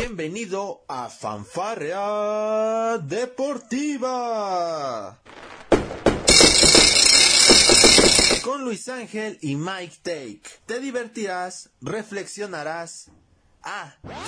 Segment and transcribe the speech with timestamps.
[0.00, 4.38] Bienvenido a Fanfarrea Deportiva.
[8.44, 10.42] Con Luis Ángel y Mike Take.
[10.66, 13.10] Te divertirás, reflexionarás.
[13.64, 13.96] Ah.
[14.02, 14.22] También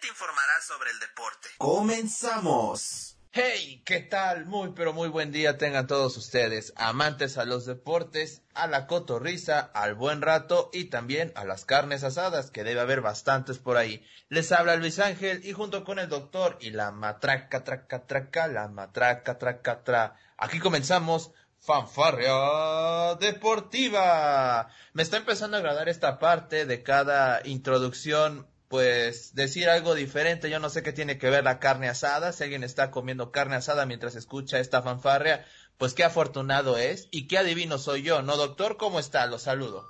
[0.00, 1.48] te informarás sobre el deporte.
[1.58, 3.11] Comenzamos.
[3.34, 4.44] Hey, ¿qué tal?
[4.44, 9.58] Muy pero muy buen día tengan todos ustedes, amantes a los deportes, a la cotorriza,
[9.58, 14.04] al buen rato y también a las carnes asadas, que debe haber bastantes por ahí.
[14.28, 18.68] Les habla Luis Ángel y junto con el doctor y la matraca traca traca, la
[18.68, 20.14] matraca traca tra.
[20.36, 24.68] Aquí comenzamos Fanfarria Deportiva.
[24.92, 30.48] Me está empezando a agradar esta parte de cada introducción pues decir algo diferente.
[30.48, 32.32] Yo no sé qué tiene que ver la carne asada.
[32.32, 35.44] Si alguien está comiendo carne asada mientras escucha esta fanfarria,
[35.76, 38.78] pues qué afortunado es y qué adivino soy yo, ¿no, doctor?
[38.78, 39.26] ¿Cómo está?
[39.26, 39.86] Lo saludo.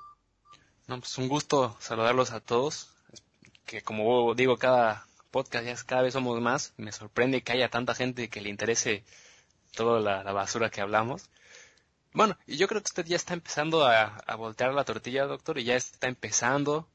[0.88, 2.88] No, pues un gusto saludarlos a todos.
[3.66, 6.74] Que como digo, cada podcast ya cada vez somos más.
[6.76, 9.04] Me sorprende que haya tanta gente que le interese
[9.76, 11.30] toda la, basura que hablamos.
[12.14, 15.60] Bueno, y yo creo que usted ya está empezando a, a voltear la tortilla, doctor,
[15.60, 16.88] y ya está empezando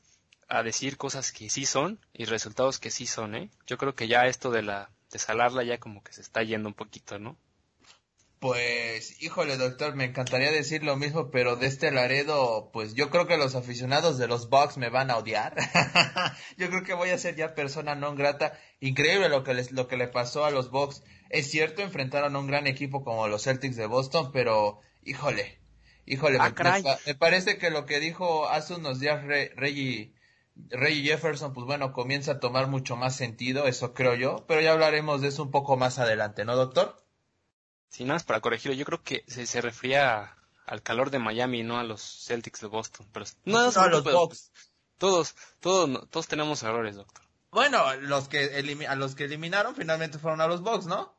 [0.47, 3.49] a decir cosas que sí son y resultados que sí son, ¿eh?
[3.65, 6.69] Yo creo que ya esto de la de salarla ya como que se está yendo
[6.69, 7.37] un poquito, ¿no?
[8.39, 13.25] Pues, híjole, doctor, me encantaría decir lo mismo, pero de este Laredo, pues yo creo
[13.25, 15.55] que los aficionados de los Bucks me van a odiar.
[16.57, 18.53] yo creo que voy a ser ya persona no grata.
[18.79, 21.01] Increíble lo que les, lo que le pasó a los Bucks.
[21.29, 25.59] Es cierto, enfrentaron a un gran equipo como los Celtics de Boston, pero, híjole,
[26.05, 26.53] híjole, ah,
[27.07, 29.23] me, parece que lo que dijo hace unos días
[29.55, 30.13] Reggie
[30.69, 34.73] Ray Jefferson, pues bueno, comienza a tomar mucho más sentido, eso creo yo, pero ya
[34.73, 36.97] hablaremos de eso un poco más adelante, ¿no, doctor?
[37.89, 41.63] Sí, nada más para corregirlo, yo creo que se, se refería al calor de Miami,
[41.63, 43.07] no a los Celtics de Boston.
[43.11, 44.51] Pero no, a los Bucks.
[44.97, 47.23] Todos, todos, todos tenemos errores, doctor.
[47.51, 51.15] Bueno, los que a los que eliminaron finalmente fueron a los Bucks, ¿no?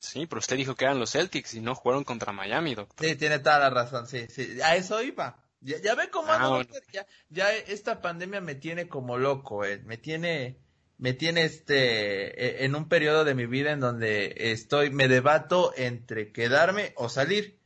[0.00, 3.06] Sí, pero usted dijo que eran los Celtics y no jugaron contra Miami, doctor.
[3.06, 4.60] Sí, tiene toda la razón, sí, sí.
[4.62, 5.44] A eso iba.
[5.60, 9.82] Ya, ya ve cómo ah, ya, ya esta pandemia me tiene como loco, eh.
[9.84, 10.60] me tiene,
[10.98, 15.72] me tiene este, e, en un periodo de mi vida en donde estoy, me debato
[15.76, 17.58] entre quedarme o salir.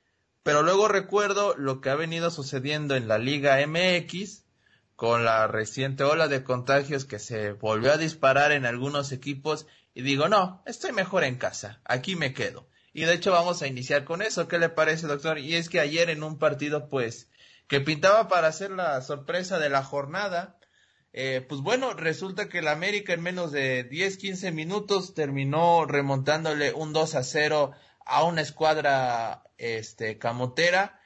[0.43, 4.45] Pero luego recuerdo lo que ha venido sucediendo en la Liga MX
[4.97, 10.03] con la reciente ola de contagios que se volvió a disparar en algunos equipos y
[10.03, 12.69] digo, no, estoy mejor en casa, aquí me quedo.
[12.93, 15.39] Y de hecho vamos a iniciar con eso, ¿qué le parece, doctor?
[15.39, 17.29] Y es que ayer en un partido, pues,
[17.73, 20.59] que pintaba para ser la sorpresa de la jornada.
[21.15, 26.75] Eh, pues bueno, resulta que el América en menos de 10, 15 minutos terminó remontándole
[26.75, 27.73] un 2 a 0
[28.05, 31.01] a una escuadra este, camotera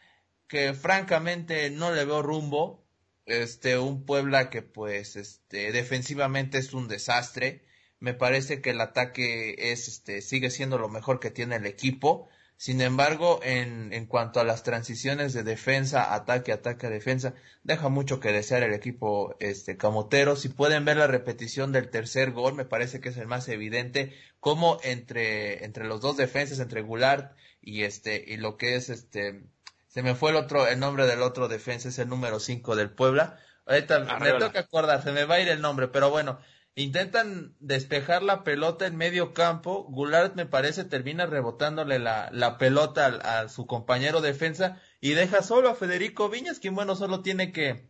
[0.49, 2.85] que francamente no le veo rumbo.
[3.27, 7.65] Este, un Puebla que pues este, defensivamente es un desastre.
[8.01, 12.29] Me parece que el ataque es, este, sigue siendo lo mejor que tiene el equipo.
[12.59, 17.35] Sin embargo, en, en cuanto a las transiciones de defensa, ataque, ataque, defensa,
[17.65, 20.37] deja mucho que desear el equipo este camotero.
[20.37, 24.15] Si pueden ver la repetición del tercer gol, me parece que es el más evidente,
[24.41, 29.43] como entre, entre los dos defensas, entre Goulart y este, y lo que es este,
[29.89, 32.91] se me fue el otro, el nombre del otro defensa, es el número 5 del
[32.91, 33.39] Puebla.
[33.67, 36.39] Ahorita me toca acordar, se me va a ir el nombre, pero bueno,
[36.77, 39.87] intentan despejar la pelota en medio campo.
[39.89, 45.71] Goulart me parece termina rebotándole la, la pelota a, su compañero defensa y deja solo
[45.71, 47.89] a Federico Viñas, quien bueno solo tiene que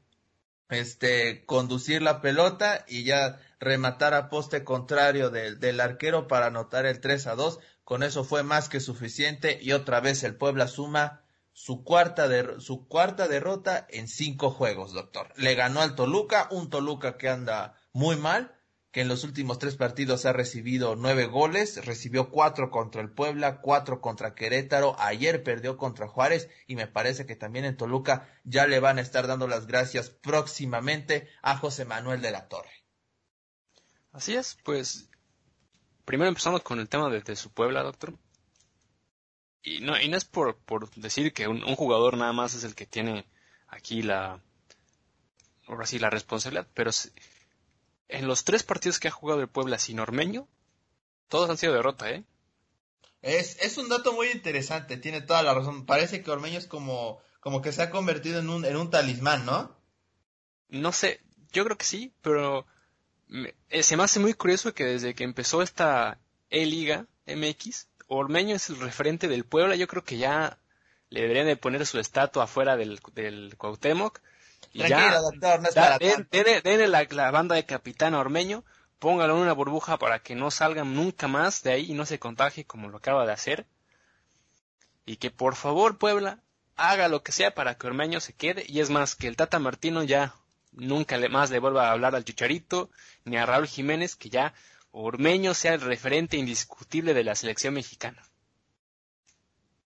[0.69, 6.87] este conducir la pelota y ya rematar a poste contrario del, del arquero para anotar
[6.87, 7.59] el 3 a 2.
[7.83, 12.61] Con eso fue más que suficiente y otra vez el Puebla suma su cuarta, de,
[12.61, 15.33] su cuarta derrota en cinco juegos, doctor.
[15.37, 18.56] Le ganó al Toluca, un Toluca que anda muy mal,
[18.97, 23.61] que en los últimos tres partidos ha recibido nueve goles, recibió cuatro contra el Puebla,
[23.61, 28.67] cuatro contra Querétaro, ayer perdió contra Juárez y me parece que también en Toluca ya
[28.67, 32.87] le van a estar dando las gracias próximamente a José Manuel de la Torre.
[34.13, 35.10] Así es, pues
[36.07, 38.15] primero empezando con el tema de, su Puebla, doctor.
[39.63, 42.65] Y no, y no es por, por decir que un, un, jugador nada más es
[42.65, 43.28] el que tiene
[43.69, 44.41] aquí la,
[45.66, 46.93] ahora sí, la responsabilidad, pero
[48.09, 50.47] en los tres partidos que ha jugado el Puebla sin Ormeño,
[51.29, 52.25] todos han sido derrota, ¿eh?
[53.23, 55.85] Es, es un dato muy interesante, tiene toda la razón.
[55.87, 59.45] Parece que Ormeño es como, como que se ha convertido en un, en un talismán,
[59.45, 59.77] ¿no?
[60.69, 61.21] No sé,
[61.53, 62.67] yo creo que sí, pero
[63.71, 66.21] eh, se me hace muy curioso que desde que empezó esta
[66.51, 69.75] E-Liga MX, Ormeño es el referente del Puebla.
[69.75, 70.59] Yo creo que ya
[71.09, 74.21] le deberían de poner su estatua afuera del, del Cuauhtémoc
[74.72, 78.65] Tranquilo, doctor, no es para denle, la, banda de capitán Ormeño,
[78.98, 82.18] póngalo en una burbuja para que no salgan nunca más de ahí y no se
[82.18, 83.66] contagie como lo acaba de hacer.
[85.04, 86.41] Y que por favor, Puebla,
[86.77, 88.65] haga lo que sea para que Ormeño se quede.
[88.68, 90.34] Y es más, que el Tata Martino ya
[90.72, 92.91] nunca más le vuelva a hablar al Chicharito
[93.24, 94.54] ni a Raúl Jiménez, que ya
[94.91, 98.22] Ormeño sea el referente indiscutible de la selección mexicana.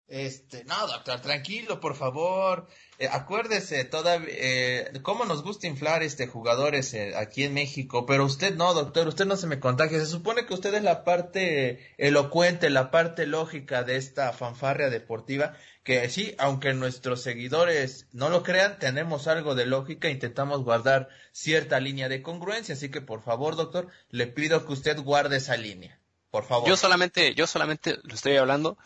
[0.07, 2.67] Este, no, doctor, tranquilo, por favor.
[2.97, 8.23] Eh, acuérdese, todavía, eh, cómo nos gusta inflar este jugadores eh, aquí en México, pero
[8.23, 9.99] usted no, doctor, usted no se me contagie.
[9.99, 15.57] Se supone que usted es la parte elocuente, la parte lógica de esta fanfarria deportiva,
[15.83, 21.81] que sí, aunque nuestros seguidores no lo crean, tenemos algo de lógica, intentamos guardar cierta
[21.81, 25.99] línea de congruencia, así que por favor, doctor, le pido que usted guarde esa línea.
[26.31, 26.67] Por favor.
[26.67, 28.77] Yo solamente, yo solamente lo estoy hablando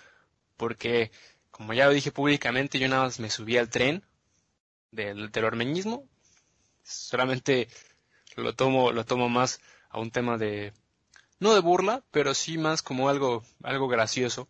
[0.61, 1.09] porque,
[1.49, 4.05] como ya lo dije públicamente, yo nada más me subí al tren
[4.91, 6.07] del, ormeñismo.
[6.83, 7.67] Solamente
[8.35, 9.59] lo tomo, lo tomo más
[9.89, 10.71] a un tema de,
[11.39, 14.47] no de burla, pero sí más como algo, algo gracioso.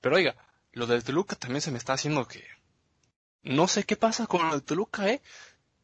[0.00, 0.34] Pero oiga,
[0.72, 2.44] lo del Toluca también se me está haciendo que,
[3.44, 5.22] no sé qué pasa con el Toluca, eh.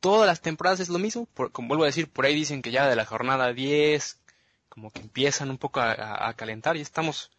[0.00, 2.88] Todas las temporadas es lo mismo, como vuelvo a decir, por ahí dicen que ya
[2.88, 4.20] de la jornada 10,
[4.68, 7.30] como que empiezan un poco a calentar y estamos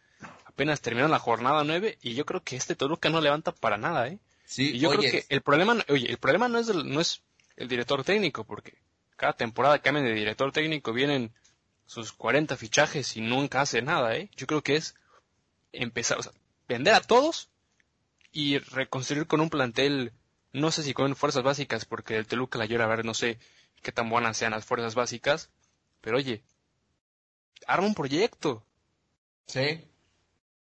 [0.58, 4.08] apenas terminó la jornada 9 y yo creo que este Toluca no levanta para nada,
[4.08, 4.18] ¿eh?
[4.44, 7.22] Sí, y yo creo que el problema, oye, el problema no es, el, no es
[7.54, 8.76] el director técnico, porque
[9.14, 11.32] cada temporada cambian de director técnico, vienen
[11.86, 14.30] sus 40 fichajes y nunca hace nada, ¿eh?
[14.34, 14.96] Yo creo que es
[15.70, 16.32] empezar, o sea,
[16.66, 17.50] vender a todos
[18.32, 20.12] y reconstruir con un plantel,
[20.52, 23.38] no sé si con fuerzas básicas, porque el Toluca la llora a ver, no sé
[23.80, 25.50] qué tan buenas sean las fuerzas básicas,
[26.00, 26.42] pero oye,
[27.68, 28.64] arma un proyecto.
[29.46, 29.84] Sí,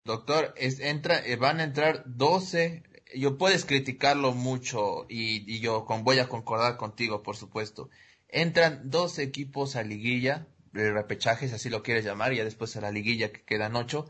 [0.06, 2.84] Doctor, entra, eh, van a entrar 12.
[3.16, 7.90] Yo puedes criticarlo mucho y, yo con, voy a concordar contigo, por supuesto.
[8.28, 12.80] Entran 12 equipos a liguilla, de repechajes, así lo quieres llamar, y ya después a
[12.80, 14.06] la liguilla que quedan 8.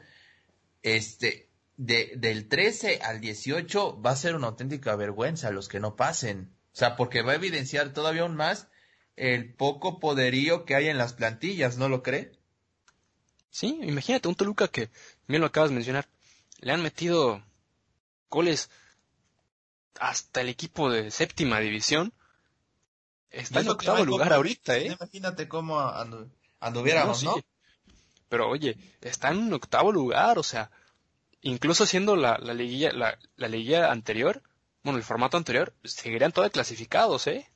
[0.83, 1.49] Este,
[1.79, 6.53] de, del 13 al 18 va a ser una auténtica vergüenza los que no pasen.
[6.73, 8.69] O sea, porque va a evidenciar todavía aún más
[9.17, 12.33] el poco poderío que hay en las plantillas, ¿no lo cree?
[13.57, 14.91] Sí, imagínate un Toluca que,
[15.27, 16.09] bien lo acabas de mencionar,
[16.61, 17.43] le han metido
[18.31, 18.71] goles
[19.99, 22.13] hasta el equipo de séptima división.
[23.31, 24.87] Está en octavo lugar ahorita, ¿eh?
[24.87, 25.81] Imagínate cómo
[26.61, 27.37] anduviéramos, ¿no?
[28.29, 30.71] Pero oye, está en octavo lugar, o sea,
[31.43, 34.43] incluso siendo la, la liguilla, la, la liguilla anterior,
[34.83, 37.51] bueno, el formato anterior, seguirían todos clasificados, ¿eh?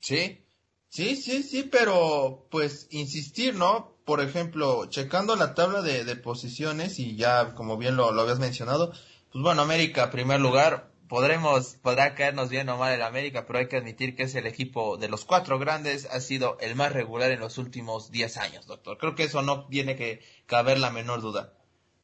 [0.00, 0.45] Sí,
[0.88, 3.96] sí, sí, sí, pero pues insistir, ¿no?
[4.06, 8.92] por ejemplo, checando la tabla de, posiciones y ya como bien lo, habías mencionado,
[9.32, 13.66] pues bueno, América, primer lugar, podremos, podrá caernos bien o mal el América, pero hay
[13.66, 17.32] que admitir que es el equipo de los cuatro grandes, ha sido el más regular
[17.32, 18.96] en los últimos diez años, doctor.
[18.96, 21.54] Creo que eso no tiene que caber la menor duda.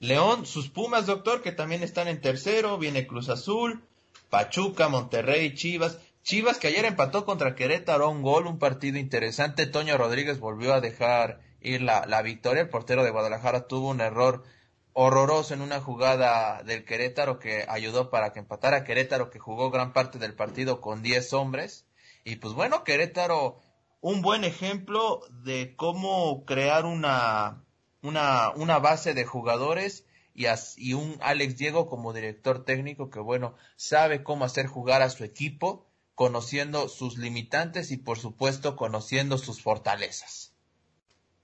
[0.00, 3.84] León, sus Pumas, doctor, que también están en tercero, viene Cruz Azul,
[4.29, 5.99] Pachuca, Monterrey, Chivas.
[6.22, 9.66] Chivas que ayer empató contra Querétaro un gol, un partido interesante.
[9.66, 12.62] Toño Rodríguez volvió a dejar ir la, la victoria.
[12.62, 14.44] El portero de Guadalajara tuvo un error
[14.92, 19.92] horroroso en una jugada del Querétaro que ayudó para que empatara Querétaro que jugó gran
[19.92, 21.86] parte del partido con 10 hombres.
[22.24, 23.60] Y pues bueno, Querétaro,
[24.00, 27.64] un buen ejemplo de cómo crear una,
[28.00, 33.55] una, una base de jugadores y, y un Alex Diego como director técnico que bueno,
[33.74, 35.88] sabe cómo hacer jugar a su equipo,
[36.22, 40.52] conociendo sus limitantes y por supuesto conociendo sus fortalezas.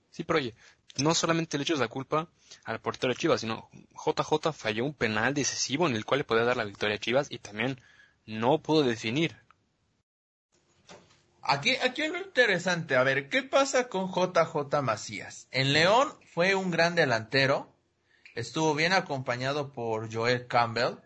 [0.09, 0.55] Sí, pero oye,
[0.95, 2.29] no solamente le echas la culpa
[2.63, 3.69] al portero de Chivas, sino
[4.05, 7.27] JJ falló un penal decisivo en el cual le podía dar la victoria a Chivas
[7.29, 7.81] y también
[8.25, 9.35] no pudo definir.
[11.41, 15.49] Aquí, aquí es lo interesante, a ver, ¿qué pasa con JJ Macías?
[15.51, 17.75] En León fue un gran delantero,
[18.33, 20.99] estuvo bien acompañado por Joel Campbell,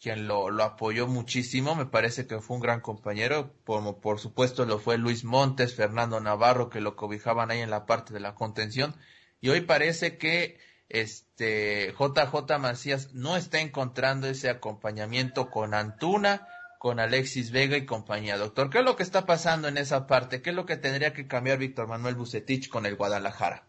[0.00, 4.66] quien lo, lo apoyó muchísimo, me parece que fue un gran compañero, como por supuesto
[4.66, 8.34] lo fue Luis Montes, Fernando Navarro, que lo cobijaban ahí en la parte de la
[8.34, 8.94] contención,
[9.40, 16.46] y hoy parece que este JJ Macías no está encontrando ese acompañamiento con Antuna,
[16.78, 18.36] con Alexis Vega y compañía.
[18.36, 20.42] Doctor, ¿qué es lo que está pasando en esa parte?
[20.42, 23.66] ¿Qué es lo que tendría que cambiar Víctor Manuel Bucetich con el Guadalajara?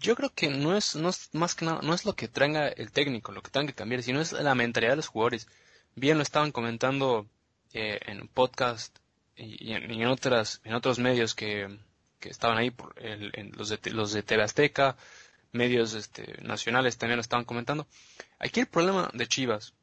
[0.00, 2.68] Yo creo que no es, no es más que nada, no es lo que traiga
[2.68, 5.48] el técnico, lo que tengan que cambiar, sino es la mentalidad de los jugadores.
[5.96, 7.26] Bien lo estaban comentando
[7.72, 8.96] eh, en podcast
[9.36, 11.78] y, en, otras, en otros medios que,
[12.20, 14.96] que estaban ahí, por en los, de, los de TV Azteca,
[15.52, 17.86] medios este, nacionales también lo estaban comentando.
[18.38, 19.74] Aquí el problema de Chivas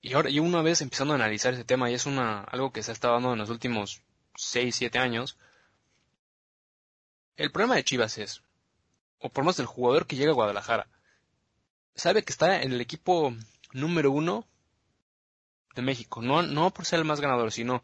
[0.00, 2.82] Y ahora, y una vez empezando a analizar ese tema, y es una, algo que
[2.82, 4.02] se ha estado dando en los últimos
[4.36, 5.36] 6, 7 años,
[7.36, 8.42] el problema de Chivas es,
[9.26, 10.86] o por más del jugador que llega a Guadalajara,
[11.96, 13.34] sabe que está en el equipo
[13.72, 14.46] número uno
[15.74, 17.82] de México, no, no por ser el más ganador, sino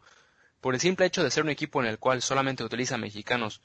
[0.61, 3.61] por el simple hecho de ser un equipo en el cual solamente utiliza mexicanos,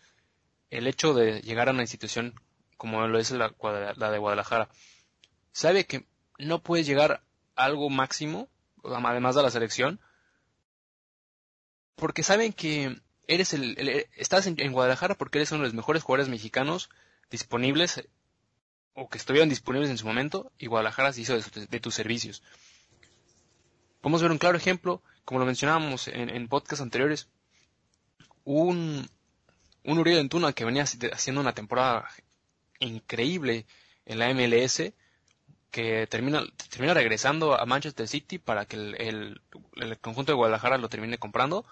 [0.71, 2.35] el hecho de llegar a una institución
[2.77, 4.69] como lo es la, de Guadalajara,
[5.53, 6.05] sabe que
[6.39, 7.23] no puedes llegar
[7.55, 8.49] a algo máximo,
[8.83, 10.01] además de la selección,
[11.95, 16.29] porque saben que eres el, estás en, Guadalajara porque eres uno de los mejores jugadores
[16.29, 16.91] mexicanos
[17.31, 18.03] disponibles
[18.95, 22.43] o que estuvieron disponibles en su momento y Guadalajara se hizo de, tus servicios.
[24.01, 27.29] Podemos ver un claro ejemplo, como lo mencionábamos en, en podcasts anteriores,
[28.45, 29.09] un,
[29.85, 32.09] un Uriel Antuna que venía haciendo una temporada
[32.81, 33.67] increíble
[34.07, 34.93] en la MLS,
[35.71, 39.41] que termina, termina regresando a Manchester City para que el,
[39.77, 41.65] el conjunto de Guadalajara lo termine comprando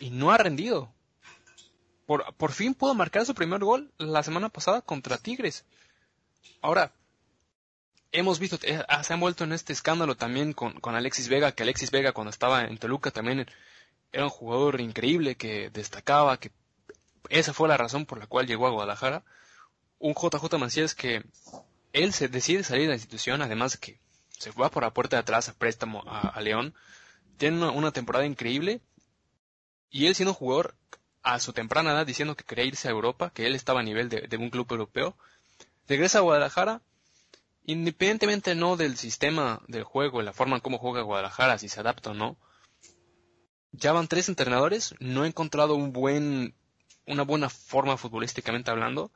[0.00, 0.93] y no ha rendido.
[2.06, 5.64] Por, por fin pudo marcar su primer gol la semana pasada contra Tigres.
[6.60, 6.92] Ahora,
[8.12, 11.52] hemos visto, eh, ah, se han vuelto en este escándalo también con, con, Alexis Vega,
[11.52, 13.46] que Alexis Vega cuando estaba en Toluca también
[14.12, 16.52] era un jugador increíble que destacaba, que
[17.28, 19.24] esa fue la razón por la cual llegó a Guadalajara.
[19.98, 21.24] Un JJ Mancías que
[21.92, 24.00] él se decide salir de la institución, además de que
[24.38, 26.74] se va por la puerta de atrás a préstamo a, León.
[27.36, 28.80] Tiene una, temporada increíble
[29.90, 30.76] y él siendo un jugador
[31.24, 34.10] a su temprana edad diciendo que quería irse a Europa, que él estaba a nivel
[34.10, 35.16] de, un club europeo,
[35.88, 36.82] regresa a Guadalajara,
[37.64, 42.10] independientemente no del sistema del juego, la forma en cómo juega Guadalajara, si se adapta
[42.10, 42.36] o no,
[43.72, 46.54] ya van tres entrenadores, no he encontrado un buen,
[47.06, 49.10] una buena forma futbolísticamente hablando,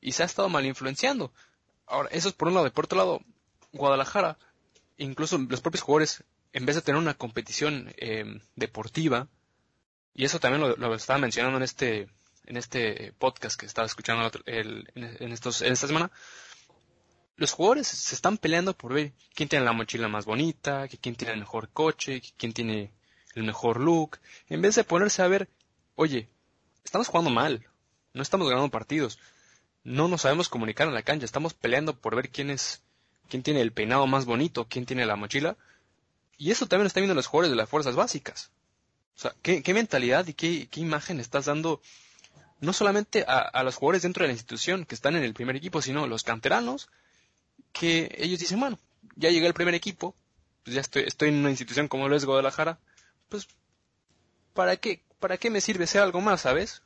[0.00, 1.32] y se ha estado mal influenciando.
[1.86, 3.20] Ahora, eso es por un lado, y por otro lado,
[3.72, 4.38] Guadalajara,
[4.98, 9.28] incluso los propios jugadores, en vez de tener una competición eh, deportiva,
[10.14, 12.08] y eso también lo, estaba mencionando en este,
[12.46, 16.10] en este podcast que estaba escuchando en, estos, esta semana.
[17.36, 21.34] Los jugadores se están peleando por ver quién tiene la mochila más bonita, quién tiene
[21.34, 22.92] el mejor coche, quién tiene
[23.34, 24.18] el mejor look,
[24.48, 25.48] en vez de ponerse a ver,
[25.96, 26.28] oye,
[26.84, 27.66] estamos jugando mal,
[28.12, 29.18] no estamos ganando partidos,
[29.82, 32.82] no nos sabemos comunicar en la cancha, estamos peleando por ver quién es,
[33.28, 35.56] quién tiene el peinado más bonito, quién tiene la mochila,
[36.38, 38.52] y eso también lo están viendo los jugadores de las fuerzas básicas.
[39.42, 41.80] ¿Qué, mentalidad y qué, imagen estás dando
[42.60, 45.82] no solamente a, los jugadores dentro de la institución que están en el primer equipo,
[45.82, 46.88] sino los canteranos,
[47.72, 48.78] que ellos dicen, bueno,
[49.16, 50.14] ya llegué al primer equipo,
[50.62, 52.78] pues ya estoy, estoy en una institución como lo es Guadalajara,
[53.28, 53.48] pues,
[54.54, 56.82] ¿para qué, para qué me sirve ser algo más, sabes?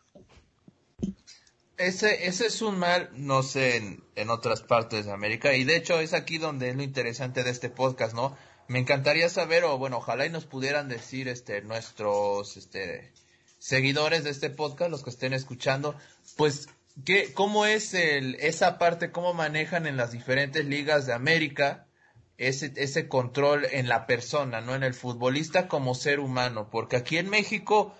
[1.77, 5.77] Ese, ese es un mal, no sé, en, en otras partes de América, y de
[5.77, 8.37] hecho es aquí donde es lo interesante de este podcast, ¿no?
[8.69, 13.15] Me encantaría saber, o bueno, ojalá y nos pudieran decir este nuestros este
[13.59, 15.97] seguidores de este podcast, los que estén escuchando,
[16.37, 16.69] pues
[17.07, 21.87] qué cómo es el esa parte cómo manejan en las diferentes ligas de América
[22.37, 27.17] ese ese control en la persona, no en el futbolista como ser humano, porque aquí
[27.17, 27.95] en México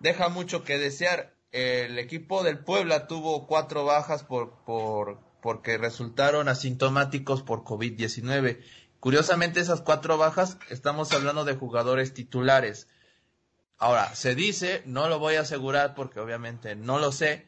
[0.00, 1.34] deja mucho que desear.
[1.52, 8.60] El equipo del Puebla tuvo cuatro bajas por por porque resultaron asintomáticos por COVID-19
[9.04, 12.88] Curiosamente, esas cuatro bajas, estamos hablando de jugadores titulares.
[13.76, 17.46] Ahora, se dice, no lo voy a asegurar porque obviamente no lo sé,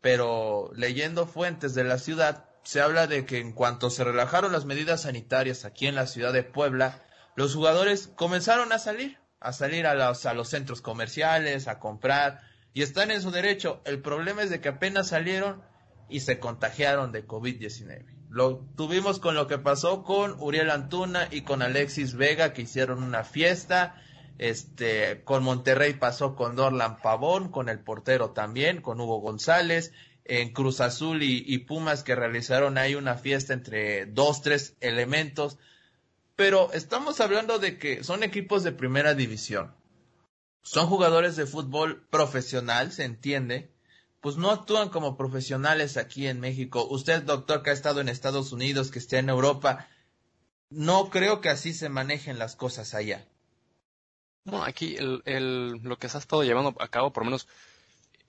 [0.00, 4.64] pero leyendo fuentes de la ciudad, se habla de que en cuanto se relajaron las
[4.64, 7.02] medidas sanitarias aquí en la ciudad de Puebla,
[7.36, 12.40] los jugadores comenzaron a salir, a salir a los, centros comerciales, a comprar,
[12.72, 13.82] y están en su derecho.
[13.84, 15.62] El problema es de que apenas salieron
[16.08, 18.23] y se contagiaron de COVID-19.
[18.34, 23.04] Lo tuvimos con lo que pasó con Uriel Antuna y con Alexis Vega que hicieron
[23.04, 24.02] una fiesta.
[24.38, 29.92] Este, con Monterrey pasó con Dorlan Pavón, con el portero también, con Hugo González,
[30.24, 35.56] en Cruz Azul y, Pumas que realizaron ahí una fiesta entre dos, tres elementos.
[36.34, 39.76] Pero estamos hablando de que son equipos de primera división.
[40.62, 43.70] Son jugadores de fútbol profesional, se entiende,
[44.24, 46.86] pues no actúan como profesionales aquí en México.
[46.88, 49.86] Usted, doctor, que ha estado en Estados Unidos, que está en Europa,
[50.70, 53.28] no creo que así se manejen las cosas allá.
[54.44, 57.48] No, aquí el, lo que se ha estado llevando a cabo, por lo menos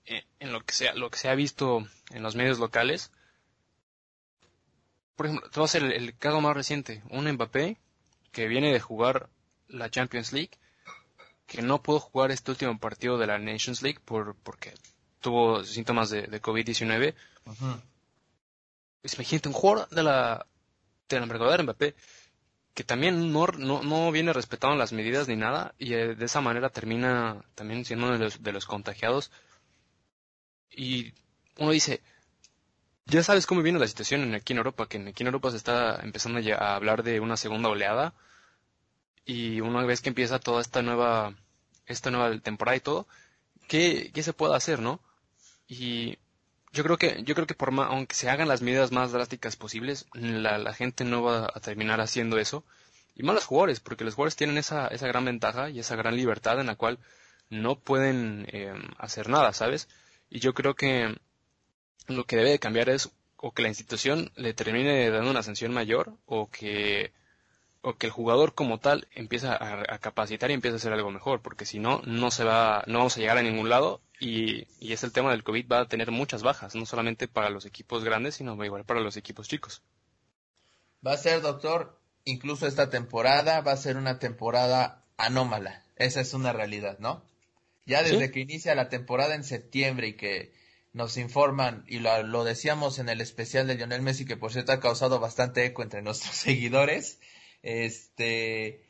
[0.03, 3.13] eh, en lo que, se, lo que se ha visto en los medios locales,
[5.15, 7.77] por ejemplo, te voy a hacer el, caso más reciente, un Mbappé
[8.33, 9.29] que viene de jugar
[9.69, 10.59] la Champions League,
[11.47, 14.73] que no pudo jugar este último partido de la Nations League por, porque
[15.25, 17.15] tuvo síntomas de, COVID-19.
[19.15, 20.45] Imagínate un jugador de la,
[21.09, 21.95] de la Mbappé
[22.75, 26.69] que también no, no, viene respetando las medidas ni nada y eh, de esa manera
[26.69, 29.31] termina también siendo uno de los, de los contagiados.
[30.69, 31.13] Y
[31.57, 32.03] uno dice,
[33.05, 36.01] ya sabes cómo viene la situación aquí en Europa, que aquí en Europa se está
[36.03, 38.13] empezando a hablar de una segunda oleada
[39.25, 41.33] y una vez que empieza toda esta nueva,
[41.87, 43.07] esta nueva temporada y todo,
[43.67, 44.99] ¿qué, qué se puede hacer, no?
[45.67, 46.17] Y
[46.71, 49.55] yo creo que, yo creo que por más, aunque se hagan las medidas más drásticas
[49.55, 52.63] posibles, la, la, gente no va a terminar haciendo eso.
[53.15, 56.15] Y más los jugadores, porque los jugadores tienen esa, esa gran ventaja y esa gran
[56.15, 56.99] libertad en la cual
[57.49, 59.87] no pueden eh, hacer nada, ¿sabes?
[60.29, 61.15] Y yo creo que
[62.07, 65.73] lo que debe de cambiar es o que la institución le termine dando una sanción
[65.73, 67.13] mayor o que
[67.85, 71.43] o que el jugador como tal empieza a, capacitar y empieza a hacer algo mejor,
[71.43, 74.93] porque si no, no se va, no vamos a llegar a ningún lado y, y
[74.93, 78.03] es el tema del COVID va a tener muchas bajas, no solamente para los equipos
[78.03, 79.83] grandes, sino igual para los equipos chicos.
[81.05, 85.83] Va a ser, doctor, incluso esta temporada va a ser una temporada anómala.
[85.95, 87.23] Esa es una realidad, ¿no?
[87.85, 90.55] Ya desde que inicia la temporada en septiembre y que
[90.91, 94.71] nos informan, y lo, lo, decíamos en el especial de Lionel Messi, que por cierto
[94.71, 97.19] ha causado bastante eco entre nuestros seguidores,
[97.65, 98.85] este,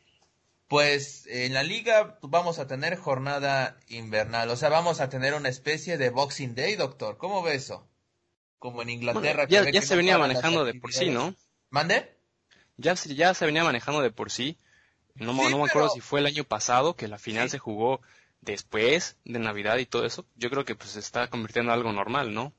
[0.67, 5.47] pues en la liga vamos a tener jornada invernal, o sea, vamos a tener una
[5.47, 7.17] especie de Boxing Day, doctor.
[7.17, 7.87] ¿Cómo ve eso?
[8.59, 9.47] Como en Inglaterra.
[9.47, 11.33] ya, ya se venía manejando de por sí, ¿no?
[11.69, 12.17] ¿Mande?
[12.75, 14.57] Ya, ya se venía manejando de por sí.
[15.13, 18.01] No, no me acuerdo si fue el año pasado que la final se jugó
[18.41, 20.25] después de Navidad y todo eso.
[20.35, 22.51] Yo creo que pues se está convirtiendo en algo normal, ¿no?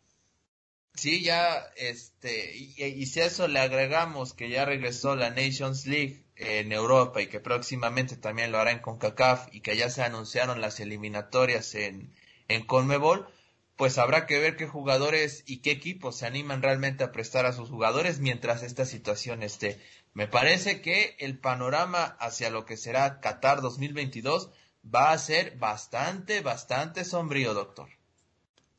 [0.97, 6.25] Sí, ya, este, y, si a eso le agregamos que ya regresó la Nations League
[6.37, 10.63] en Europa y que próximamente también lo hará en CONCACAF y que ya se anunciaron
[10.63, 12.15] las eliminatorias en,
[12.49, 13.29] en CONMEBOL,
[13.77, 17.53] pues habrá que ver qué jugadores y qué equipos se animan realmente a prestar a
[17.53, 19.79] sus jugadores mientras esta situación esté.
[20.15, 24.51] Me parece que el panorama hacia lo que será Qatar 2022
[24.83, 27.91] va a ser bastante, bastante sombrío, doctor.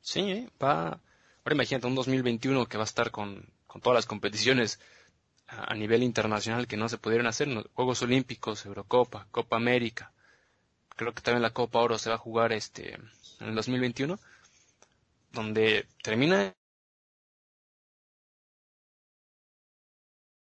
[0.01, 0.99] Sí, va,
[1.47, 3.47] Ahora imagínate un 2021 que va a estar con,
[3.81, 4.81] todas las competiciones
[5.47, 10.11] a, nivel internacional que no se pudieron hacer, Juegos Olímpicos, Eurocopa, Copa América.
[10.97, 14.19] Creo que también la Copa Oro se va a jugar este en el 2021,
[15.31, 16.53] donde termina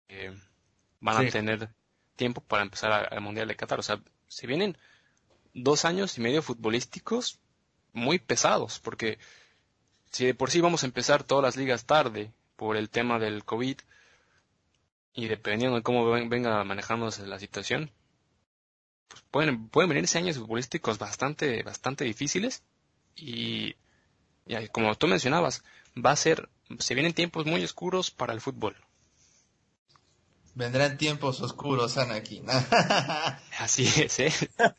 [0.07, 0.33] eh,
[1.01, 1.67] van a tener
[2.15, 3.79] tiempo para empezar al Mundial de Qatar.
[3.79, 4.77] O sea, se vienen
[5.53, 7.41] dos años y medio futbolísticos
[7.91, 9.19] muy pesados, porque
[10.13, 13.43] si de por sí vamos a empezar todas las ligas tarde por el tema del
[13.43, 13.79] COVID
[15.15, 17.91] y dependiendo de cómo venga manejándose la situación,
[19.07, 22.63] pues pueden, pueden venirse años futbolísticos bastante, bastante difíciles
[23.15, 23.75] y,
[24.45, 26.47] y como tú mencionabas, va a ser,
[26.77, 28.75] se vienen tiempos muy oscuros para el fútbol.
[30.53, 32.45] Vendrán tiempos oscuros, Anakin.
[33.57, 34.31] Así es, ¿eh?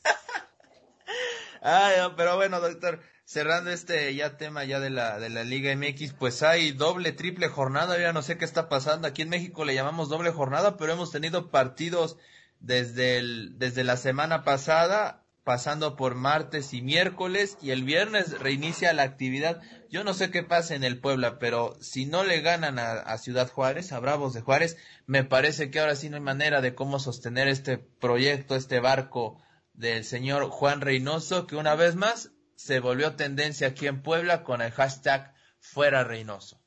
[1.61, 6.13] Ay, pero bueno, doctor, cerrando este ya tema ya de la, de la Liga MX,
[6.13, 9.75] pues hay doble, triple jornada, ya no sé qué está pasando, aquí en México le
[9.75, 12.17] llamamos doble jornada, pero hemos tenido partidos
[12.61, 18.95] desde el, desde la semana pasada, pasando por martes y miércoles, y el viernes reinicia
[18.95, 19.61] la actividad.
[19.91, 23.19] Yo no sé qué pasa en el Puebla, pero si no le ganan a, a
[23.19, 26.75] Ciudad Juárez, a Bravos de Juárez, me parece que ahora sí no hay manera de
[26.75, 29.39] cómo sostener este proyecto, este barco
[29.75, 34.63] del señor Juan Reynoso, que una vez más se volvió tendencia aquí en Puebla con
[34.63, 36.61] el hashtag fuera Reynoso.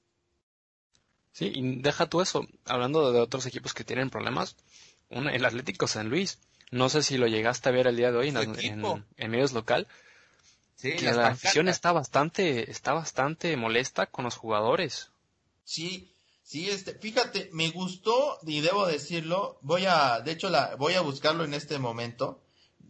[1.31, 4.55] Sí, y deja tú eso, hablando de otros equipos que tienen problemas,
[5.09, 6.39] el Atlético San Luis,
[6.71, 9.87] no sé si lo llegaste a ver el día de hoy en, medios local,
[10.75, 15.11] sí, que la afición está bastante, está bastante molesta con los jugadores.
[15.63, 20.95] Sí, sí, este, fíjate, me gustó y debo decirlo, voy a, de hecho la, voy
[20.95, 22.41] a buscarlo en este momento,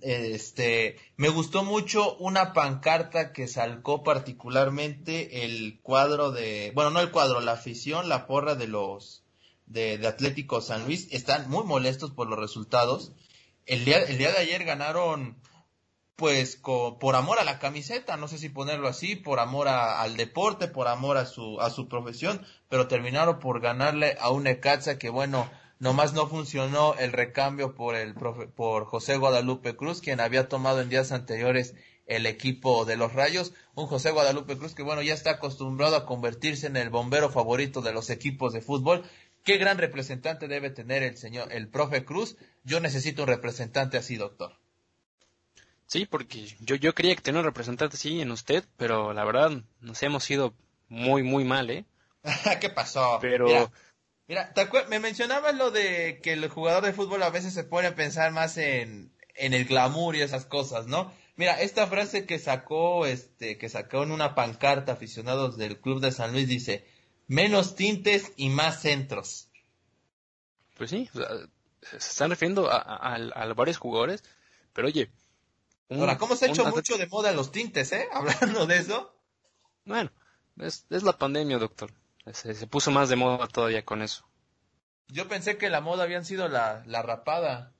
[0.02, 7.12] este, me gustó mucho una pancarta que salcó particularmente el cuadro de, bueno, no el
[7.12, 9.24] cuadro, la afición, la porra de los
[9.66, 13.12] de, de Atlético San Luis, están muy molestos por los resultados.
[13.66, 15.38] El día, el día de ayer ganaron,
[16.16, 20.68] pues, por amor a la camiseta, no sé si ponerlo así, por amor al deporte,
[20.68, 25.10] por amor a su, a su profesión, pero terminaron por ganarle a un Necaxa que,
[25.10, 25.50] bueno,
[25.80, 30.90] Nomás no funcionó el recambio por, el por José Guadalupe Cruz, quien había tomado en
[30.90, 31.76] días anteriores
[32.08, 33.54] el equipo de los Rayos.
[33.76, 37.82] Un José Guadalupe Cruz que, bueno, ya está acostumbrado a convertirse en el bombero favorito
[37.82, 39.04] de los equipos de fútbol.
[39.44, 42.38] Qué gran representante debe tener el señor, el profe Cruz.
[42.64, 44.58] Yo necesito un representante así, doctor.
[45.86, 49.52] Sí, porque yo, yo creía que tenía un representante así en usted, pero la verdad
[49.80, 50.54] nos hemos ido
[50.90, 51.86] muy, muy mal, ¿eh?
[52.60, 53.20] ¿Qué pasó?
[53.22, 53.72] Pero Mira,
[54.90, 58.32] me mencionabas lo de que el jugador de fútbol a veces se pone a pensar
[58.32, 61.14] más en, en el glamour y esas cosas, ¿no?
[61.38, 66.12] Mira, esta frase que sacó, este, que sacó en una pancarta aficionados del Club de
[66.12, 66.86] San Luis dice,
[67.28, 69.50] menos tintes y más centros.
[70.76, 71.10] Pues sí,
[71.82, 74.24] se están refiriendo a, varios jugadores,
[74.74, 75.12] pero oye.
[75.90, 78.08] Ahora, ¿cómo se ha hecho mucho de moda los tintes, eh?
[78.14, 79.16] Hablando de eso.
[79.86, 80.12] Bueno,
[80.58, 81.94] es, es la pandemia, doctor.
[82.34, 84.26] Se, se, puso más de moda todavía con eso.
[85.08, 87.72] Yo pensé que la moda habían sido la, la rapada.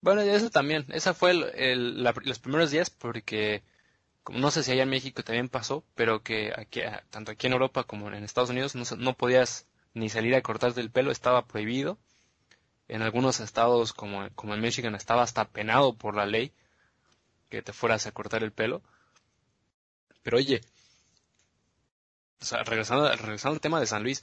[0.00, 0.86] Bueno, eso también.
[0.88, 3.62] Esa fue el, los primeros días porque,
[4.22, 7.52] como no sé si allá en México también pasó, pero que aquí, tanto aquí en
[7.52, 11.46] Europa como en Estados Unidos no, no podías ni salir a cortarte el pelo, estaba
[11.46, 11.98] prohibido.
[12.86, 16.52] En algunos estados, como, como en Michigan, estaba hasta penado por la ley
[17.50, 18.82] que te fueras a cortar el pelo.
[20.22, 20.62] Pero oye,
[22.40, 24.22] o sea, regresando, regresando al tema de San Luis,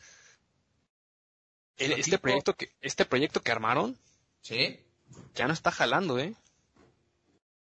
[1.78, 3.98] este proyecto que, este proyecto que armaron,
[4.42, 4.80] ¿Sí?
[5.34, 6.34] ya no está jalando, ¿eh?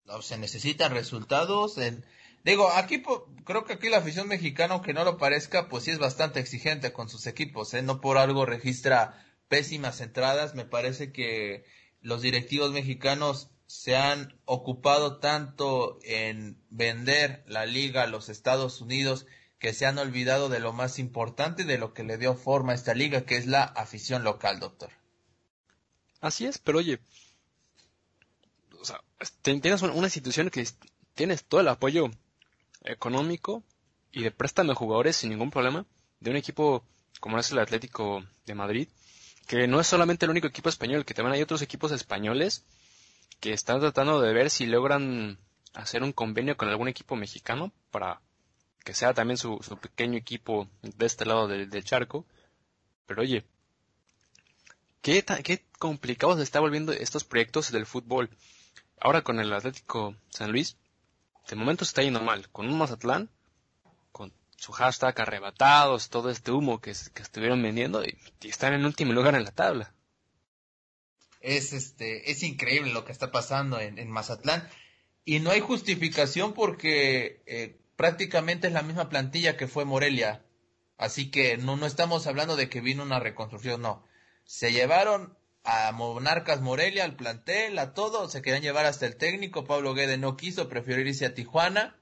[0.04, 1.78] No, se necesitan resultados.
[1.78, 2.04] En...
[2.44, 3.02] Digo, aquí
[3.44, 6.92] creo que aquí la afición mexicana, aunque no lo parezca, pues sí es bastante exigente
[6.92, 7.82] con sus equipos, ¿eh?
[7.82, 10.54] No por algo registra pésimas entradas.
[10.54, 11.64] Me parece que
[12.00, 19.26] los directivos mexicanos se han ocupado tanto en vender la liga a los Estados Unidos
[19.62, 22.74] que se han olvidado de lo más importante, de lo que le dio forma a
[22.74, 24.90] esta liga, que es la afición local, doctor.
[26.20, 26.98] Así es, pero oye,
[28.80, 29.00] o sea,
[29.40, 30.66] tienes una institución que
[31.14, 32.10] tienes todo el apoyo
[32.82, 33.62] económico
[34.10, 35.86] y de préstamo de jugadores sin ningún problema
[36.18, 36.84] de un equipo
[37.20, 38.88] como es el Atlético de Madrid,
[39.46, 42.64] que no es solamente el único equipo español, que también hay otros equipos españoles
[43.38, 45.38] que están tratando de ver si logran
[45.72, 48.20] hacer un convenio con algún equipo mexicano para
[48.84, 52.26] que sea también su, pequeño equipo de este lado del charco.
[53.06, 53.44] Pero oye,
[55.02, 58.30] qué, qué complicados se están volviendo estos proyectos del fútbol.
[59.00, 60.76] Ahora con el Atlético San Luis,
[61.48, 62.48] de momento está yendo mal.
[62.50, 63.28] Con un Mazatlán,
[64.12, 69.34] con su hashtag arrebatados, todo este humo que, estuvieron vendiendo, y, están en último lugar
[69.34, 69.92] en la tabla.
[71.40, 74.68] Es, este, es increíble lo que está pasando en, Mazatlán.
[75.24, 80.42] Y no hay justificación porque eh, prácticamente es la misma plantilla que fue Morelia.
[80.98, 84.04] Así que no, no estamos hablando de que vino una reconstrucción, no.
[84.42, 89.66] Se llevaron a Monarcas Morelia, al plantel, a todo, se querían llevar hasta el técnico,
[89.66, 91.96] Pablo Guede no quiso, prefirió irse a Tijuana,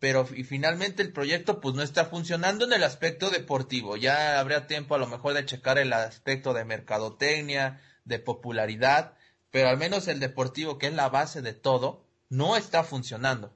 [0.00, 4.66] pero y finalmente el proyecto pues no está funcionando en el aspecto deportivo, ya habría
[4.66, 9.16] tiempo a lo mejor de checar el aspecto de mercadotecnia, de popularidad,
[9.52, 13.54] pero al menos el deportivo, que es la base de todo, no está funcionando.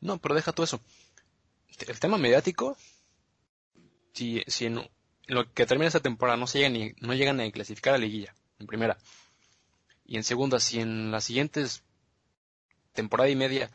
[0.00, 0.80] No, pero deja todo eso.
[1.86, 2.76] El tema mediático,
[4.12, 4.88] si, si en
[5.26, 8.34] lo que termina esta temporada no llegan ni, no llegan a clasificar a la liguilla,
[8.58, 8.98] en primera.
[10.04, 11.82] Y en segunda, si en las siguientes
[12.92, 13.70] temporada y media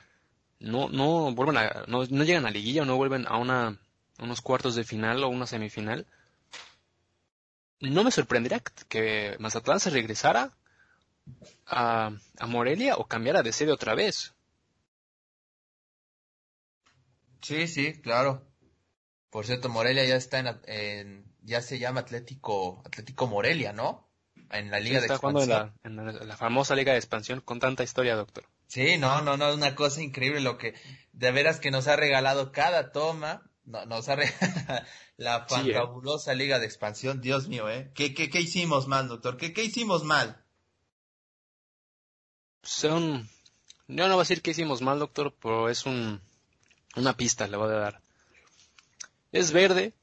[0.60, 3.80] no, no vuelven a, no, llegan a liguilla o no vuelven a una,
[4.20, 6.06] unos cuartos de final o una semifinal,
[7.80, 10.52] no me sorprendería que Mazatlán se regresara
[11.66, 14.35] a, a Morelia o cambiara de sede otra vez.
[17.46, 18.42] Sí, sí, claro.
[19.30, 24.10] Por cierto, Morelia ya está en, ya se llama Atlético Atlético Morelia, ¿no?
[24.50, 25.72] En la liga de expansión.
[25.84, 28.46] en, la, famosa liga de expansión con tanta historia, doctor.
[28.66, 30.74] Sí, no, no, no, una cosa increíble lo que
[31.14, 34.84] de veras que nos ha regalado cada toma, no, nos ha regalado
[35.18, 35.74] la ¿eh?
[35.76, 37.92] fabulosa liga de expansión, Dios mío, ¿eh?
[37.94, 39.38] ¿Qué, qué, qué hicimos mal, doctor?
[39.38, 40.44] ¿Qué, qué hicimos mal?
[42.64, 43.30] Son,
[43.88, 46.22] yo no voy a decir qué hicimos mal, doctor, pero es un,
[46.96, 48.02] una pista le voy a dar.
[49.32, 49.94] Es verde,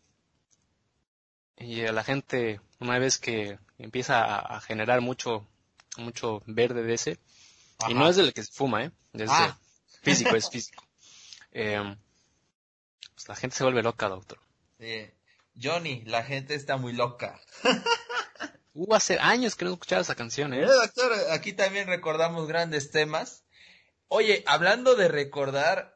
[1.57, 5.47] y a la gente, una vez que empieza a, generar mucho,
[5.97, 7.19] mucho verde de ese,
[7.89, 8.91] y no es del que se fuma, ¿eh?
[9.13, 9.59] Es ah.
[10.03, 10.85] físico, es físico.
[11.55, 11.99] Em,
[13.15, 14.39] pues la gente se vuelve loca, doctor.
[14.79, 15.11] Sí.
[15.61, 17.39] Johnny, la gente está muy loca.
[18.73, 20.63] Hubo hace años que no escuchaba esa canción, ¿eh?
[20.63, 20.67] ¿eh?
[20.67, 23.45] doctor, aquí también recordamos grandes temas.
[24.09, 25.92] Oye, hablando de recordar,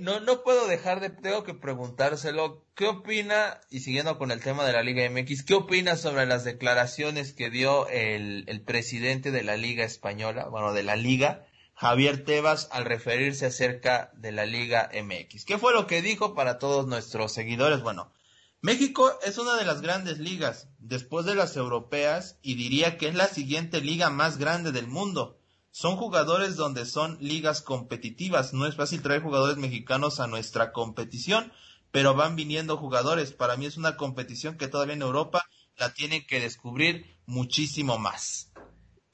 [0.00, 4.64] no, no puedo dejar de, tengo que preguntárselo, ¿qué opina, y siguiendo con el tema
[4.64, 9.42] de la Liga MX, qué opina sobre las declaraciones que dio el, el presidente de
[9.42, 14.88] la Liga Española, bueno, de la Liga, Javier Tebas, al referirse acerca de la Liga
[14.94, 15.44] MX?
[15.44, 17.82] ¿Qué fue lo que dijo para todos nuestros seguidores?
[17.82, 18.12] Bueno,
[18.60, 23.16] México es una de las grandes ligas, después de las europeas, y diría que es
[23.16, 25.41] la siguiente liga más grande del mundo
[25.72, 28.52] son jugadores donde son ligas competitivas.
[28.52, 31.50] No es fácil traer jugadores mexicanos a nuestra competición,
[31.90, 33.32] pero van viniendo jugadores.
[33.32, 38.52] Para mí es una competición que todavía en Europa la tienen que descubrir muchísimo más.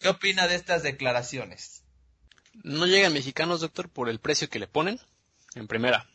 [0.01, 1.85] ¿Qué opina de estas declaraciones?
[2.65, 5.01] No llegan mexicanos, doctor, por el precio que le ponen,
[5.55, 6.11] en primera.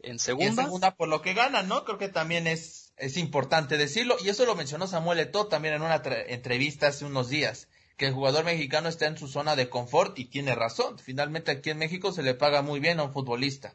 [0.00, 0.48] En segunda.
[0.48, 1.84] en segunda, por lo que ganan, ¿no?
[1.84, 4.16] Creo que también es, es importante decirlo.
[4.24, 7.68] Y eso lo mencionó Samuel Eto'o también en una entrevista hace unos días.
[7.96, 10.98] Que el jugador mexicano está en su zona de confort y tiene razón.
[10.98, 13.74] Finalmente aquí en México se le paga muy bien a un futbolista.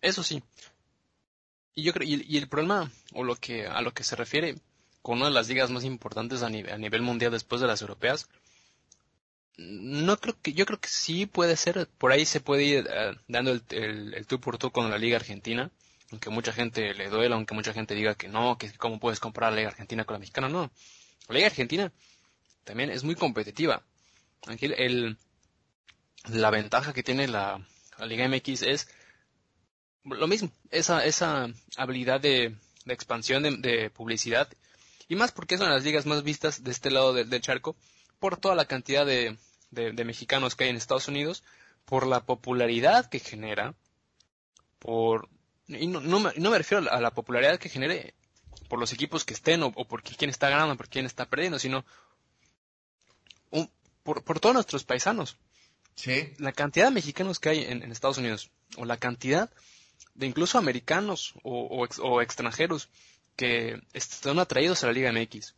[0.00, 0.42] Eso sí.
[1.74, 4.56] Y yo creo, y, el problema, o lo que, a lo que se refiere
[5.00, 8.28] con una de las ligas más importantes a, nivel, mundial después de las europeas,
[9.56, 13.14] no creo que, yo creo que sí puede ser, por ahí se puede ir eh,
[13.28, 13.62] dando el,
[14.14, 15.70] el, tú por tú con la liga argentina,
[16.10, 19.52] aunque mucha gente le duela, aunque mucha gente diga que no, que cómo puedes comparar
[19.52, 20.70] la liga argentina con la mexicana, no.
[21.28, 21.92] La liga argentina
[22.64, 23.82] también es muy competitiva.
[24.48, 25.16] El,
[26.28, 27.66] la ventaja que tiene la,
[27.98, 28.88] la Liga MX es
[30.04, 34.48] lo mismo, esa, esa habilidad de, de expansión de, publicidad.
[35.08, 37.76] Y más porque es una de las ligas más vistas de este lado del charco
[38.18, 39.36] por toda la cantidad de,
[39.70, 41.42] de, mexicanos que hay en Estados Unidos,
[41.84, 43.74] por la popularidad que genera,
[44.78, 45.28] por...
[45.66, 48.14] Y no, no, me, no me refiero a la popularidad que genere
[48.68, 51.84] por los equipos que estén o, por quién está ganando, por quién está perdiendo, sino
[54.02, 55.36] por, por todos nuestros paisanos.
[55.94, 56.32] Sí.
[56.38, 59.50] La cantidad de mexicanos que hay en, en Estados Unidos, o la cantidad
[60.14, 62.88] de incluso americanos o, o, extranjeros
[63.36, 65.54] que están atraídos a la Liga MX.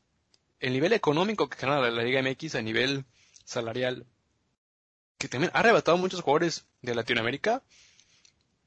[0.60, 3.04] El nivel económico que genera la Liga MX a nivel
[3.44, 4.06] salarial,
[5.18, 7.62] que también ha arrebatado muchos jugadores de Latinoamérica,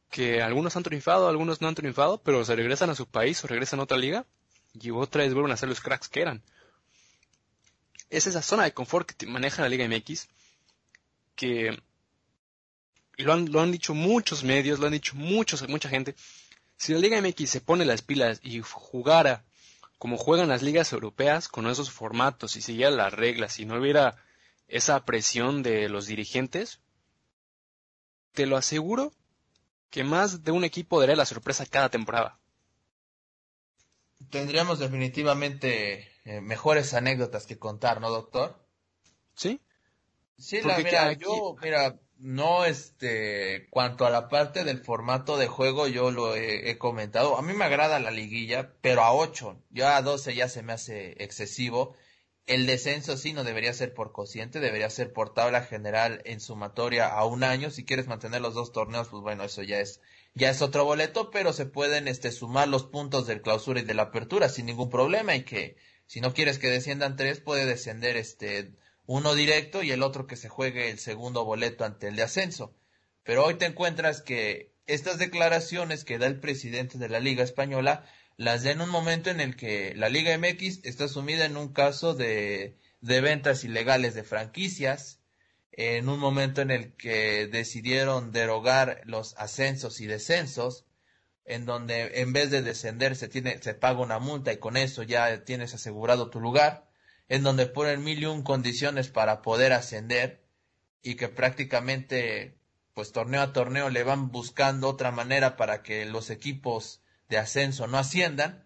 [0.10, 3.48] que algunos han triunfado, algunos no han triunfado, pero se regresan a su país o
[3.48, 4.26] regresan a otra liga
[4.74, 6.44] y otra vez vuelven a ser los cracks que eran.
[8.10, 10.28] Es esa zona de confort que maneja la Liga MX
[11.36, 11.82] que
[13.18, 16.16] lo han, lo han dicho muchos medios, lo han dicho muchos, mucha gente,
[16.78, 19.44] si la Liga MX se pone las pilas y jugara
[19.98, 24.24] como juegan las ligas europeas, con esos formatos, y siguiera las reglas, y no hubiera
[24.68, 26.80] esa presión de los dirigentes,
[28.34, 29.12] te lo aseguro
[29.90, 32.38] que más de un equipo daría la sorpresa cada temporada.
[34.30, 38.60] Tendríamos definitivamente eh, mejores anécdotas que contar, ¿no, doctor?
[39.34, 39.62] Sí.
[40.38, 45.88] Sí, la, mira, yo, mira, no, este, cuanto a la parte del formato de juego,
[45.88, 47.38] yo lo he, comentado.
[47.38, 50.74] A mí me agrada la liguilla, pero a 8, ya a 12 ya se me
[50.74, 51.96] hace excesivo.
[52.46, 57.08] El descenso sí no debería ser por cociente, debería ser por tabla general en sumatoria
[57.08, 57.72] a un año.
[57.72, 60.02] Si quieres mantener los dos torneos, pues bueno, eso ya es,
[60.34, 63.94] ya es otro boleto, pero se pueden, este, sumar los puntos del clausura y de
[63.94, 68.18] la apertura sin ningún problema y que, si no quieres que desciendan tres, puede descender,
[68.18, 68.72] este,
[69.06, 72.76] uno directo y el otro que se juegue el segundo boleto ante el de ascenso.
[73.24, 78.06] Pero hoy te encuentras que estas declaraciones que da el presidente de la Liga Española
[78.38, 81.74] las da en un momento en el que la Liga MX está sumida en un
[81.74, 85.20] caso de, de ventas ilegales de franquicias,
[85.72, 90.87] en un momento en el que decidieron derogar los ascensos y descensos,
[91.48, 95.02] en donde en vez de descender se tiene, se paga una multa y con eso
[95.02, 96.88] ya tienes asegurado tu lugar
[97.30, 100.44] en donde ponen mil y un condiciones para poder ascender
[101.02, 102.58] y que prácticamente
[102.94, 107.88] pues torneo a torneo le van buscando otra manera para que los equipos de ascenso
[107.88, 108.66] no asciendan,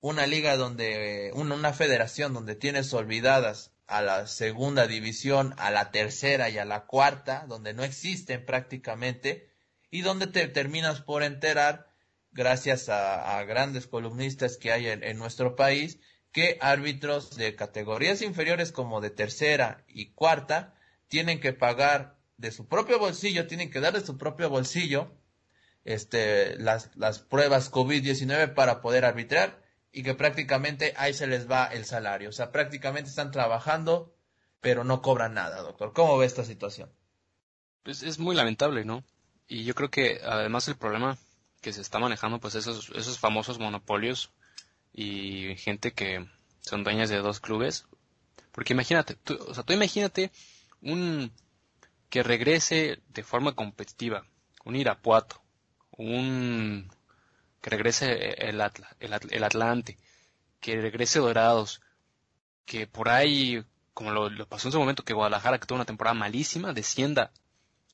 [0.00, 5.90] una liga donde, una, una federación donde tienes olvidadas a la segunda división, a la
[5.90, 9.50] tercera y a la cuarta, donde no existen prácticamente,
[9.90, 11.93] y donde te terminas por enterar,
[12.34, 15.98] gracias a, grandes columnistas que hay en nuestro país,
[16.34, 20.74] que árbitros de categorías inferiores como de tercera y cuarta
[21.06, 25.16] tienen que pagar de su propio bolsillo, tienen que dar de su propio bolsillo
[25.84, 31.66] este, las, las pruebas COVID-19 para poder arbitrar y que prácticamente ahí se les va
[31.66, 32.30] el salario.
[32.30, 34.12] O sea, prácticamente están trabajando,
[34.60, 35.92] pero no cobran nada, doctor.
[35.92, 36.90] ¿Cómo ve esta situación?
[37.84, 39.04] Pues es muy lamentable, ¿no?
[39.46, 41.16] Y yo creo que además el problema
[41.64, 44.30] que se está manejando, pues esos, esos famosos monopolios
[44.92, 46.28] y gente que
[46.60, 47.86] son dueñas de dos clubes.
[48.52, 50.30] Porque imagínate, tú, o sea, tú imagínate
[50.82, 51.32] un
[52.10, 54.26] que regrese de forma competitiva,
[54.66, 55.42] un Irapuato,
[55.92, 56.92] un
[57.62, 58.60] que regrese el,
[59.00, 59.96] el, Atlante,
[60.60, 61.80] que regrese Dorados,
[62.66, 66.12] que por ahí, como lo, pasó en su momento, que Guadalajara, que tuvo una temporada
[66.12, 67.32] malísima, descienda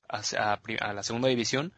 [0.09, 0.23] a,
[0.59, 1.73] a, la segunda división,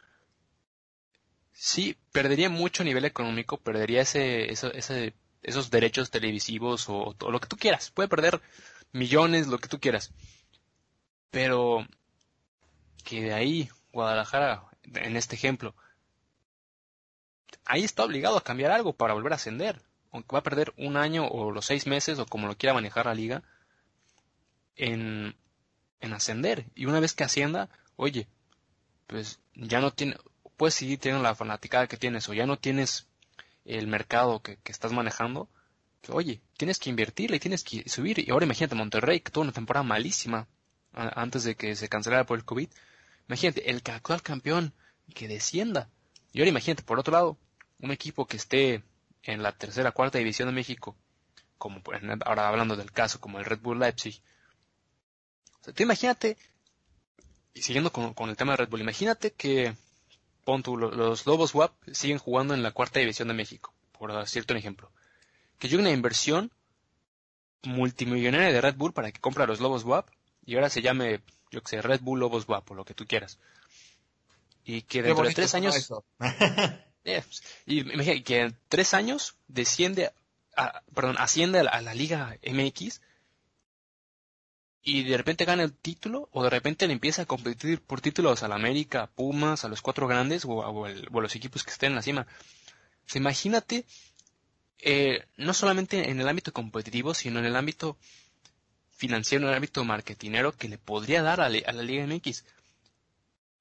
[1.52, 7.56] sí, perdería mucho nivel económico, perdería ese, ese, esos derechos televisivos o, lo que tú
[7.56, 7.90] quieras.
[7.90, 8.40] Puede perder
[8.92, 10.12] millones, lo que tú quieras.
[11.30, 11.86] Pero
[13.04, 15.74] que de ahí Guadalajara, en este ejemplo,
[17.64, 19.82] ahí está obligado a cambiar algo para volver a ascender.
[20.10, 23.06] Aunque va a perder un año o los seis meses o como lo quiera manejar
[23.06, 23.42] la liga
[24.76, 25.34] en,
[26.00, 26.66] en ascender.
[26.74, 28.28] Y una vez que ascienda, oye,
[29.06, 30.16] pues ya no tiene,
[30.62, 33.09] puedes seguir teniendo la fanaticada que tienes o ya no tienes
[33.64, 35.48] el mercado que, estás manejando.
[36.09, 38.20] Oye, tienes que invertirle y tienes que subir.
[38.20, 40.46] Y ahora imagínate Monterrey, que tuvo una temporada malísima
[40.92, 42.68] antes de que se cancelara por el COVID.
[43.27, 44.72] Imagínate, el actual campeón
[45.12, 45.90] que descienda.
[46.33, 47.37] Y ahora imagínate, por otro lado,
[47.81, 48.85] un equipo que esté
[49.25, 50.94] en la tercera, cuarta división de México,
[51.59, 51.83] como
[52.25, 54.22] ahora hablando del caso, como el Red Bull Leipzig.
[55.61, 56.37] O sea, tú imagínate,
[57.53, 59.75] y siguiendo con, el tema de Red Bull, imagínate que
[60.44, 64.59] pon los Lobos WAP siguen jugando en la cuarta división de México, por decirte un
[64.59, 64.90] ejemplo.
[65.59, 66.50] Que llegue una inversión
[67.62, 70.09] multimillonaria de Red Bull para que compre a los Lobos WAP
[70.44, 73.07] y ahora se llame, yo que sé, Red Bull Lobos WAP o lo que tú
[73.07, 73.38] quieras.
[74.64, 75.92] Y que dentro de tres años...
[77.05, 77.24] Eh,
[77.66, 80.12] y imagínate que en tres años desciende,
[80.94, 83.00] perdón, asciende a la, Liga MX
[84.85, 88.42] y de repente gana el título o de repente le empieza a competir por títulos
[88.42, 91.97] a la América, Pumas, a los cuatro grandes o, a los equipos que estén en
[91.97, 92.27] la cima.
[93.14, 93.85] imagínate,
[94.79, 97.97] eh, no solamente en el ámbito competitivo, sino en el ámbito
[98.90, 102.45] financiero, en el ámbito marketinero que le podría dar a, la Liga MX.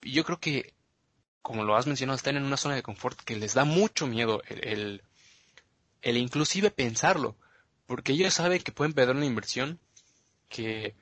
[0.01, 0.73] Yo creo que
[1.41, 4.41] como lo has mencionado, están en una zona de confort que les da mucho miedo
[4.47, 5.01] el,
[6.01, 7.35] el, inclusive pensarlo,
[7.87, 9.79] porque ellos saben que pueden perder una inversión
[10.49, 10.95] que,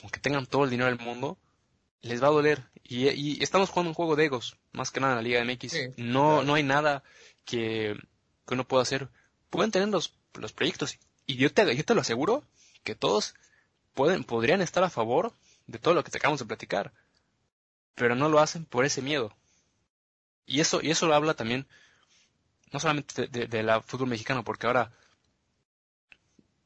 [0.00, 1.38] aunque tengan todo el dinero del mundo,
[2.00, 2.64] les va a doler.
[2.82, 5.98] Y, estamos jugando un juego de egos, más que nada en la Liga MX.
[5.98, 7.02] no, no hay nada
[7.44, 7.96] que,
[8.46, 9.08] que uno pueda hacer.
[9.50, 12.44] Pueden tener los, los proyectos, y yo te, yo te lo aseguro,
[12.82, 13.34] que todos
[13.94, 15.32] pueden, podrían estar a favor
[15.66, 16.92] de todo lo que te acabamos de platicar,
[17.94, 19.34] pero no lo hacen por ese miedo.
[20.46, 21.66] Y eso, y eso lo habla también,
[22.72, 24.92] no solamente de, la fútbol mexicano, porque ahora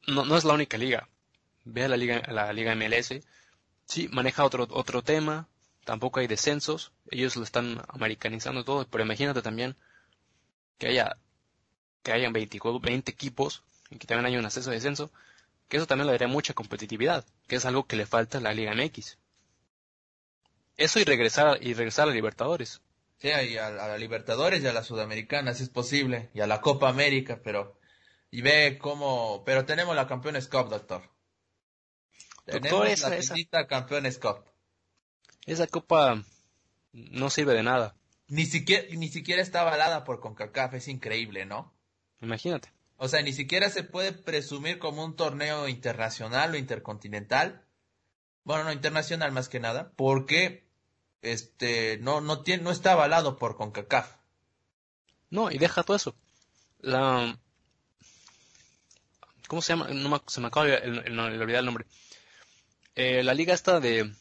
[0.07, 1.09] no, no, es la única liga.
[1.67, 3.21] Ve a la liga, la liga MLS,
[3.85, 5.49] sí, maneja otro, otro tema,
[5.85, 9.77] tampoco hay descensos, ellos lo están americanizando todo, pero imagínate también
[10.79, 11.17] que haya,
[12.03, 15.11] que hayan 20, 20 equipos y que también haya un acceso de descenso,
[15.69, 18.55] que eso también le daría mucha competitividad, que es algo que le falta a la
[18.55, 19.19] Liga MX.
[20.77, 22.81] Eso y regresar, y regresar a Libertadores.
[23.19, 26.61] Sí, y a, la Libertadores y a la Sudamericana, si es posible, y a la
[26.61, 27.79] Copa América, pero
[28.31, 31.16] y ve cómo, pero tenemos la Campeones Cup, doctor.
[32.47, 33.67] Tenemos esa, la esa.
[33.67, 34.45] Campeones Cup.
[35.45, 36.23] Esa copa
[36.93, 37.95] no sirve de nada.
[38.29, 41.73] Ni siquiera, ni siquiera está avalada por CONCACAF, es increíble, ¿no?
[42.21, 42.73] Imagínate.
[42.97, 47.65] O sea, ni siquiera se puede presumir como un torneo internacional o intercontinental.
[48.45, 50.67] Bueno, no internacional más que nada, porque
[51.23, 54.17] este no no tiene no está avalado por CONCACAF.
[55.31, 56.17] No, y deja todo eso.
[56.81, 57.39] La
[59.47, 59.89] ¿Cómo se llama?
[59.89, 61.87] No se me acaba de el, olvidar el nombre.
[62.97, 64.13] Eh, la liga esta de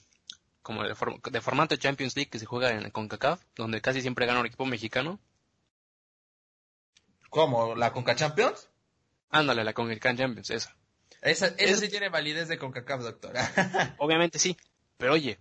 [0.61, 0.95] como de,
[1.41, 5.19] formato Champions League que se juega en CONCACAF, donde casi siempre gana un equipo mexicano.
[7.29, 7.75] ¿Cómo?
[7.75, 8.69] ¿La CONCA Champions?
[9.29, 10.75] Ándale, la CONCACAF Champions, esa.
[11.21, 13.95] Esa, esa sí tiene validez de CONCACAF, doctora.
[13.99, 14.57] Obviamente sí,
[14.97, 15.37] pero oye,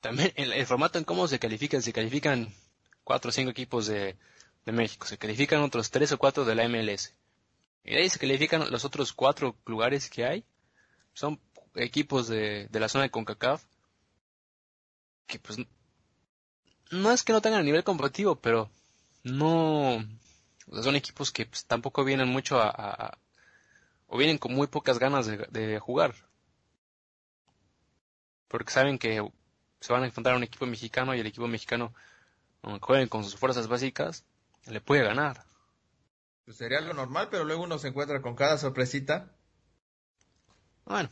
[0.00, 2.52] también el, formato en cómo se califican, se califican
[3.04, 4.16] cuatro o cinco equipos de,
[4.66, 7.14] México, se califican otros tres o cuatro de la MLS.
[7.84, 10.44] Y de ahí se califican los otros cuatro lugares que hay.
[11.12, 11.40] Son
[11.74, 13.64] equipos de, de la zona de CONCACAF
[15.26, 15.58] que pues
[16.90, 18.70] no es que no tengan nivel competitivo, pero
[19.22, 20.04] no
[20.82, 23.18] son equipos que pues, tampoco vienen mucho a,
[24.06, 26.14] o vienen con muy pocas ganas de, de jugar
[28.54, 29.20] porque saben que
[29.80, 31.92] se van a enfrentar a un equipo mexicano y el equipo mexicano,
[32.62, 34.24] aunque jueguen con sus fuerzas básicas,
[34.66, 35.44] le puede ganar.
[36.44, 39.32] Pues sería lo normal, pero luego uno se encuentra con cada sorpresita.
[40.84, 41.08] Bueno.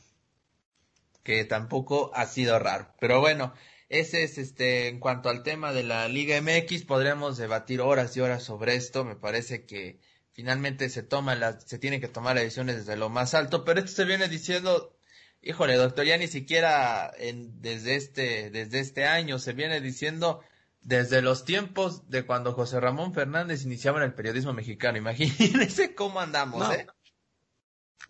[1.23, 2.93] Que tampoco ha sido raro.
[3.01, 3.55] Pero bueno,
[3.89, 8.21] ese es este, en cuanto al tema de la Liga MX, podríamos debatir horas y
[8.21, 9.05] horas sobre esto.
[9.05, 10.01] Me parece que
[10.33, 13.93] finalmente se toma la, se tienen que tomar decisiones desde lo más alto, pero esto
[13.93, 14.97] se viene diciendo
[15.45, 20.41] Híjole, doctor, ya ni siquiera en, desde este, desde este año se viene diciendo
[20.83, 24.99] desde los tiempos de cuando José Ramón Fernández iniciaba en el periodismo mexicano.
[24.99, 26.87] Imagínense cómo andamos, ¿eh?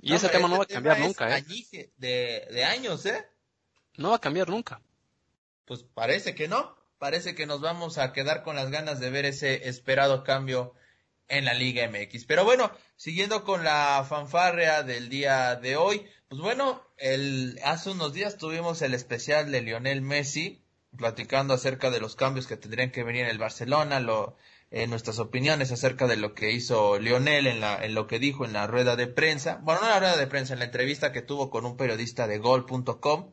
[0.01, 1.45] Y ese tema no va a cambiar nunca, ¿eh?
[1.97, 3.26] De, de años, ¿eh?
[3.97, 4.80] No va a cambiar nunca.
[5.64, 6.76] Pues parece que no.
[6.99, 10.74] Parece que nos vamos a quedar con las ganas de ver ese esperado cambio
[11.28, 12.26] en la Liga MX.
[12.26, 18.12] Pero bueno, siguiendo con la fanfarrea del día de hoy, pues bueno, el, hace unos
[18.12, 20.62] días tuvimos el especial de Lionel Messi
[20.97, 24.36] platicando acerca de los cambios que tendrían que venir en el Barcelona, lo,
[24.72, 28.44] eh, nuestras opiniones acerca de lo que hizo Lionel en, la, en lo que dijo
[28.44, 31.12] en la rueda de prensa, bueno, no en la rueda de prensa, en la entrevista
[31.12, 33.32] que tuvo con un periodista de gol.com.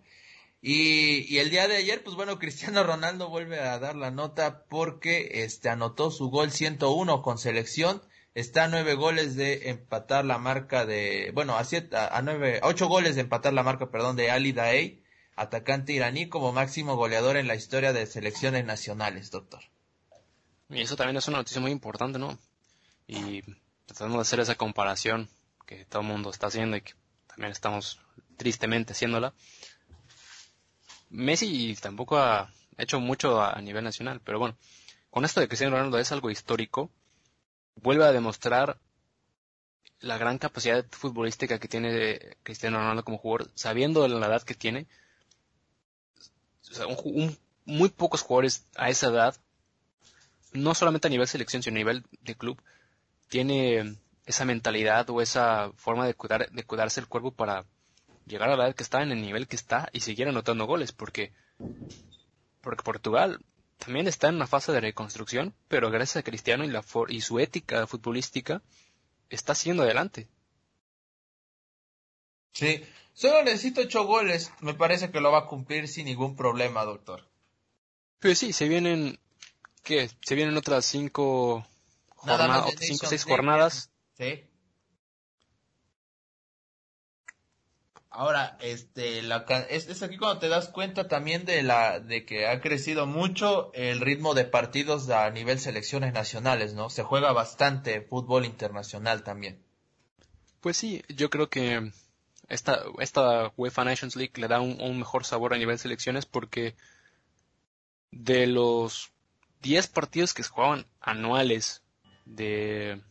[0.61, 4.65] Y, y el día de ayer, pues bueno, Cristiano Ronaldo vuelve a dar la nota
[4.69, 8.01] porque este, anotó su gol 101 con selección
[8.35, 12.87] está a nueve goles de empatar la marca de, bueno, a siete, a, nueve, ocho
[12.87, 15.03] goles de empatar la marca, perdón, de Ali Daei,
[15.35, 19.61] atacante iraní como máximo goleador en la historia de selecciones nacionales, doctor.
[20.69, 22.37] Y eso también es una noticia muy importante, ¿no?
[23.07, 23.41] Y
[23.85, 25.29] tratando de hacer esa comparación
[25.65, 26.93] que todo el mundo está haciendo y que
[27.27, 27.99] también estamos
[28.37, 29.33] tristemente haciéndola.
[31.09, 34.57] Messi tampoco ha hecho mucho a nivel nacional, pero bueno,
[35.09, 36.91] con esto de Cristiano Ronaldo es algo histórico
[37.81, 38.79] vuelve a demostrar
[39.99, 44.87] la gran capacidad futbolística que tiene Cristiano Ronaldo como jugador, sabiendo la edad que tiene.
[47.65, 49.35] muy pocos jugadores a esa edad,
[50.53, 52.61] no solamente a nivel selección, sino a nivel de club,
[53.27, 57.65] tiene esa mentalidad o esa forma de, cuidar, de cuidarse el cuerpo para
[58.25, 60.91] llegar a la edad que está, en el nivel que está y seguir anotando goles,
[60.91, 61.33] porque,
[62.61, 63.39] porque Portugal
[63.77, 67.39] también está en una fase de reconstrucción, pero gracias a Cristiano y, la y su
[67.39, 68.61] ética futbolística,
[69.29, 70.27] está siguiendo adelante.
[72.51, 72.83] Sí,
[73.13, 77.27] solo necesito ocho goles, me parece que lo va a cumplir sin ningún problema, doctor.
[78.19, 79.17] Pues sí, se vienen,
[79.89, 80.07] ¿qué?
[80.21, 81.65] Se vienen otras cinco,
[82.09, 83.89] jornadas, cinco seis jornadas.
[84.15, 84.43] Sí.
[88.11, 92.61] Ahora, este, la, es, aquí cuando te das cuenta también de la, de que ha
[92.61, 96.91] crecido mucho el ritmo de partidos a nivel selecciones nacionales, ¿no?
[96.91, 99.59] Se juega bastante fútbol internacional también.
[100.61, 101.91] Pues sí, yo creo que
[102.47, 106.75] esta, esta UEFA Nations League le da un, mejor sabor a nivel selecciones porque
[108.11, 109.11] de los
[109.61, 111.81] 10 partidos que se jugaban anuales
[112.25, 113.01] de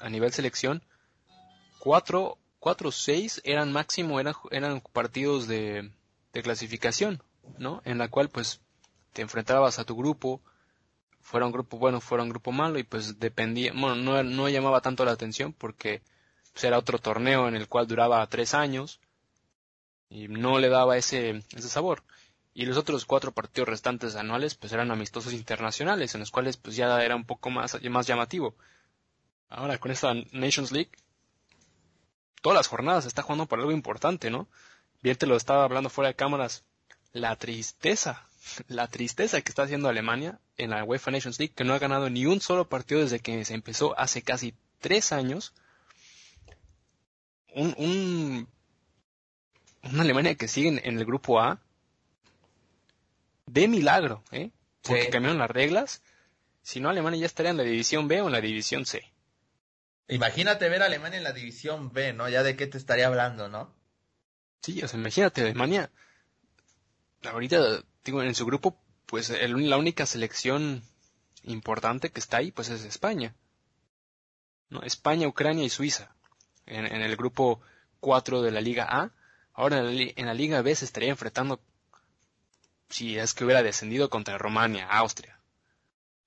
[0.00, 0.82] a nivel selección,
[1.78, 5.90] cuatro 4 o 6 eran máximo, eran, eran partidos de,
[6.32, 7.20] de clasificación,
[7.58, 7.82] ¿no?
[7.84, 8.60] En la cual pues
[9.12, 10.40] te enfrentabas a tu grupo,
[11.20, 14.80] fuera un grupo bueno, fuera un grupo malo, y pues dependía, bueno, no, no llamaba
[14.80, 16.02] tanto la atención porque
[16.52, 19.00] pues, era otro torneo en el cual duraba tres años
[20.08, 22.04] y no le daba ese, ese sabor.
[22.54, 26.76] Y los otros cuatro partidos restantes anuales pues eran amistosos internacionales, en los cuales pues
[26.76, 28.54] ya era un poco más, más llamativo.
[29.48, 30.90] Ahora con esta Nations League
[32.42, 34.48] todas las jornadas está jugando por algo importante, ¿no?
[35.02, 36.64] Bien te lo estaba hablando fuera de cámaras.
[37.12, 38.28] La tristeza,
[38.68, 42.10] la tristeza que está haciendo Alemania en la UEFA Nations League, que no ha ganado
[42.10, 45.54] ni un solo partido desde que se empezó hace casi tres años.
[47.54, 48.48] Un, un,
[49.82, 51.60] una Alemania que sigue en, el grupo A.
[53.52, 54.50] De milagro, ¿eh?
[54.82, 56.02] Porque cambiaron las reglas.
[56.62, 59.02] Si no, Alemania ya estaría en la división B o en la división C.
[60.08, 62.28] Imagínate ver a Alemania en la división B, ¿no?
[62.28, 63.74] Ya de qué te estaría hablando, ¿no?
[64.62, 65.90] Sí, o sea, imagínate, Alemania,
[67.24, 70.82] ahorita, digo, en su grupo, pues la única selección
[71.42, 73.34] importante que está ahí, pues es España.
[74.70, 74.82] ¿no?
[74.82, 76.14] España, Ucrania y Suiza.
[76.64, 77.60] En, el grupo
[78.00, 79.10] 4 de la Liga A.
[79.52, 81.60] Ahora en la, Liga B se estaría enfrentando,
[82.92, 85.38] si es que hubiera descendido contra Romania, Austria,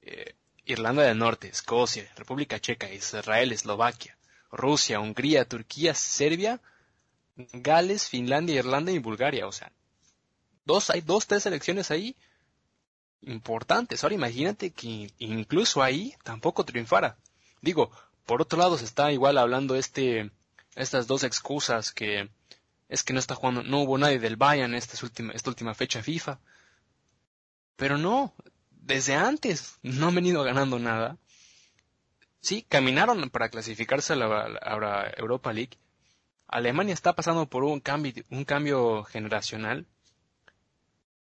[0.02, 0.36] eh,
[0.66, 4.18] Irlanda del Norte, Escocia, República Checa, Israel, Eslovaquia,
[4.52, 6.60] Rusia, Hungría, Turquía, Serbia,
[7.36, 9.48] Gales, Finlandia, Irlanda y Bulgaria.
[9.48, 9.72] O sea,
[10.66, 12.16] dos, hay dos, tres selecciones ahí
[13.22, 14.04] importantes.
[14.04, 17.18] Ahora imagínate que incluso ahí tampoco triunfara.
[17.62, 17.92] Digo,
[18.26, 20.32] por otro lado se está igual hablando este,
[20.76, 22.30] estas dos excusas que
[22.88, 26.02] es que no está jugando, no hubo nadie del Bayern esta última, esta última fecha
[26.02, 26.40] FIFA.
[27.76, 28.34] Pero no,
[28.72, 31.18] desde antes no han venido ganando nada.
[32.40, 35.78] Sí, caminaron para clasificarse a la, Europa League.
[36.48, 39.88] Alemania está pasando por un cambio, un cambio generacional.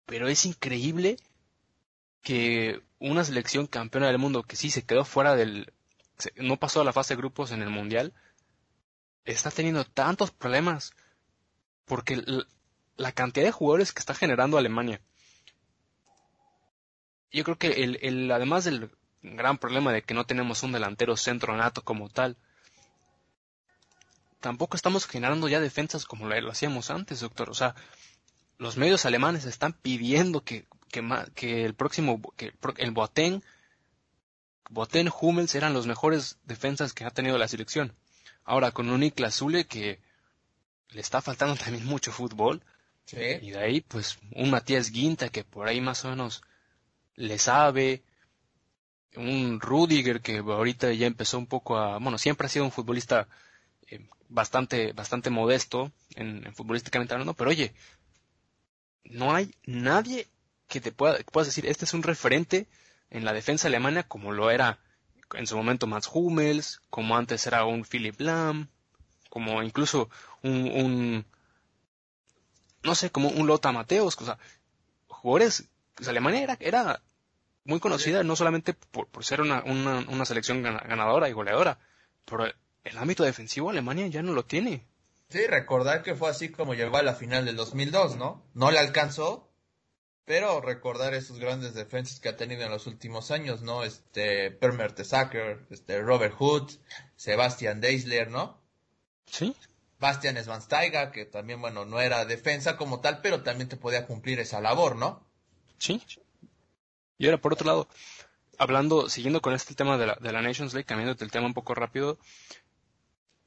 [0.04, 1.16] Pero es increíble
[2.22, 5.72] que una selección campeona del mundo que sí se quedó fuera del...
[6.36, 8.12] no pasó a la fase de grupos en el Mundial,
[9.24, 10.92] está teniendo tantos problemas.
[11.84, 12.22] Porque
[12.96, 15.00] la cantidad de jugadores que está generando Alemania
[17.32, 18.90] yo creo que el, el, además del
[19.22, 22.36] gran problema de que no tenemos un delantero centro nato como tal,
[24.40, 27.48] tampoco estamos generando ya defensas como lo, hacíamos antes, doctor.
[27.48, 27.74] O sea,
[28.58, 31.02] los medios alemanes están pidiendo que, que,
[31.34, 33.42] que el próximo, que el Boateng,
[34.68, 37.94] Boateng, Hummels eran los mejores defensas que ha tenido la selección.
[38.44, 40.00] Ahora con un Niklas Zule que
[40.90, 42.62] le está faltando también mucho fútbol,
[43.10, 46.42] Y de ahí, pues, un Matías Guinta que por ahí más o menos
[47.16, 48.02] le sabe.
[49.16, 53.28] Un Rudiger que ahorita ya empezó un poco a, bueno, siempre ha sido un futbolista
[53.86, 57.74] eh, bastante, bastante modesto en, futbolísticamente hablando, pero oye,
[59.04, 60.28] no hay nadie
[60.66, 62.68] que te pueda, que puedas decir, este es un referente
[63.10, 64.78] en la defensa alemana como lo era
[65.34, 68.68] en su momento Mats Hummels, como antes era un Philip Lahm,
[69.28, 70.08] como incluso
[70.42, 71.26] un, un
[72.82, 74.38] no sé, como un Lota Mateos, o sea,
[75.06, 77.02] jugadores, pues Alemania era,
[77.64, 81.78] muy conocida no solamente por, ser una, una, una, selección ganadora y goleadora,
[82.24, 84.86] pero el ámbito defensivo Alemania ya no lo tiene.
[85.28, 88.44] Sí, recordar que fue así como llegó a la final del 2002, ¿no?
[88.52, 89.50] No le alcanzó,
[90.24, 93.82] pero recordar esos grandes defensas que ha tenido en los últimos años, ¿no?
[93.84, 96.70] Este, Per Mertesacker, este, Robert Hood,
[97.16, 98.60] Sebastian Deisler, ¿no?
[99.26, 99.56] Sí.
[99.98, 104.40] Bastian Schweinsteiger, que también, bueno, no era defensa como tal, pero también te podía cumplir
[104.40, 105.24] esa labor, ¿no?
[105.82, 106.00] Sí.
[107.18, 107.88] Y ahora, por otro lado,
[108.56, 111.54] hablando, siguiendo con este tema de la, de la Nations League, cambiando el tema un
[111.54, 112.20] poco rápido,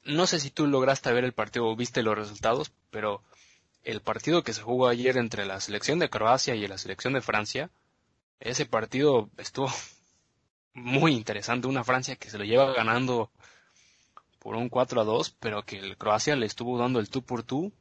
[0.04, 3.22] no sé si tú lograste ver el partido o viste los resultados, pero
[3.84, 7.22] el partido que se jugó ayer entre la selección de Croacia y la selección de
[7.22, 7.70] Francia,
[8.38, 9.72] ese partido estuvo
[10.74, 11.68] muy interesante.
[11.68, 13.30] Una Francia que se lo lleva ganando
[14.40, 17.44] por un 4 a 2, pero que el Croacia le estuvo dando el tú por
[17.44, 17.72] tú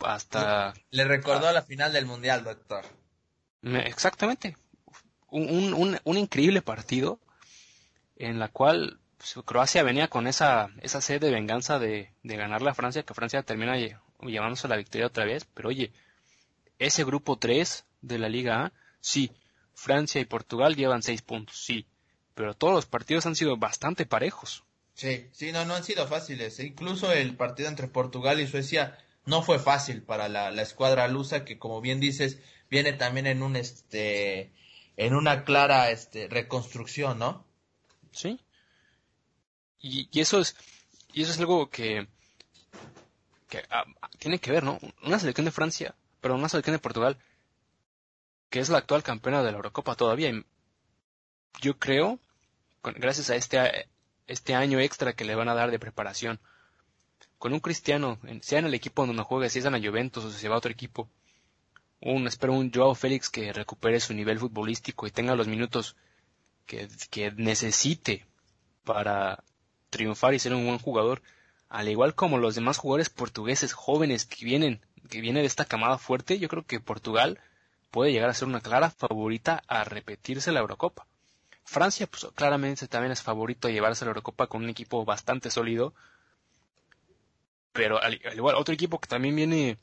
[0.00, 0.74] hasta...
[0.90, 2.84] Le recordó a la final del Mundial, doctor.
[3.64, 4.56] Exactamente.
[5.30, 7.18] Un, un, un, increíble partido
[8.16, 12.70] en la cual pues, Croacia venía con esa, esa sed de venganza de, de ganarle
[12.70, 13.74] a Francia, que Francia termina
[14.20, 15.92] llevándose la victoria otra vez, pero oye,
[16.78, 19.32] ese grupo 3 de la Liga A, sí,
[19.74, 21.86] Francia y Portugal llevan 6 puntos, sí,
[22.34, 24.64] pero todos los partidos han sido bastante parejos.
[24.94, 26.60] Sí, sí, no, no han sido fáciles.
[26.60, 31.08] E incluso el partido entre Portugal y Suecia no fue fácil para la, la escuadra
[31.08, 32.38] lusa, que como bien dices,
[32.70, 34.52] viene también en un este
[34.96, 37.44] en una clara este reconstrucción, ¿no?
[38.12, 38.40] Sí.
[39.80, 40.56] Y, y eso es
[41.12, 42.06] y eso es algo que
[43.48, 43.84] que ah,
[44.18, 44.78] tiene que ver, ¿no?
[45.02, 47.18] Una selección de Francia, pero una selección de Portugal,
[48.50, 50.32] que es la actual campeona de la Eurocopa todavía.
[51.60, 52.18] yo creo,
[52.82, 53.88] gracias a este,
[54.26, 56.40] este año extra que le van a dar de preparación,
[57.38, 60.30] con un cristiano, sea en el equipo donde juegue, si es en la Juventus o
[60.30, 61.08] si se va a otro equipo,
[62.26, 65.96] espero un Joao Félix que recupere su nivel futbolístico y tenga los minutos
[66.66, 68.26] que, que necesite
[68.84, 69.42] para
[69.90, 71.22] triunfar y ser un buen jugador,
[71.68, 75.98] al igual como los demás jugadores portugueses jóvenes que vienen, que vienen de esta camada
[75.98, 77.40] fuerte, yo creo que Portugal
[77.90, 81.06] puede llegar a ser una clara favorita a repetirse la Eurocopa.
[81.64, 85.94] Francia, pues claramente también es favorito a llevarse la Eurocopa con un equipo bastante sólido.
[87.72, 89.78] Pero al, igual, otro equipo que también viene,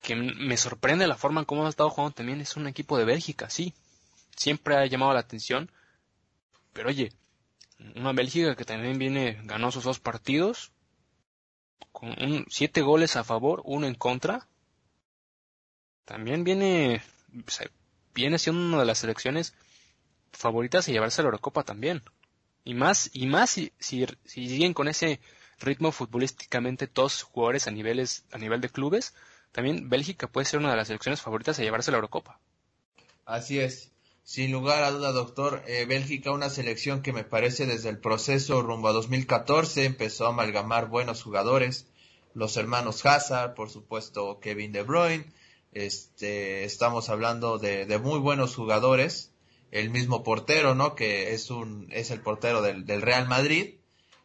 [0.00, 3.04] que me sorprende la forma en cómo ha estado jugando también es un equipo de
[3.04, 3.74] Bélgica, sí.
[4.36, 5.70] Siempre ha llamado la atención.
[6.72, 7.12] Pero oye,
[7.96, 10.72] una Bélgica que también viene, ganó sus dos partidos,
[11.92, 14.46] con un, siete goles a favor, uno en contra.
[16.04, 17.02] También viene,
[18.14, 19.54] viene siendo una de las selecciones
[20.32, 22.02] favoritas a llevarse la Eurocopa también.
[22.64, 25.20] Y más, y más si, si, siguen con ese
[25.58, 29.14] ritmo futbolísticamente todos jugadores a niveles, a nivel de clubes,
[29.58, 32.38] también Bélgica puede ser una de las selecciones favoritas a llevarse la Eurocopa.
[33.24, 33.90] Así es.
[34.22, 38.62] Sin lugar a duda, doctor, eh, Bélgica, una selección que me parece desde el proceso
[38.62, 41.88] rumbo a 2014 empezó a amalgamar buenos jugadores,
[42.34, 45.26] los hermanos Hazard, por supuesto Kevin De Bruyne,
[45.72, 49.32] este, estamos hablando de, muy buenos jugadores,
[49.72, 50.94] el mismo portero, ¿no?
[50.94, 53.74] Que es un, es el portero del Real Madrid,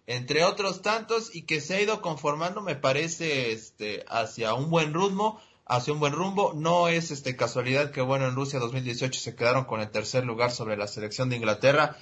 [0.07, 4.93] entre otros tantos, y que se ha ido conformando, me parece, este, hacia un buen
[4.93, 6.53] ritmo, hacia un buen rumbo.
[6.53, 10.51] No es este casualidad que bueno en Rusia 2018 se quedaron con el tercer lugar
[10.51, 11.97] sobre la selección de Inglaterra.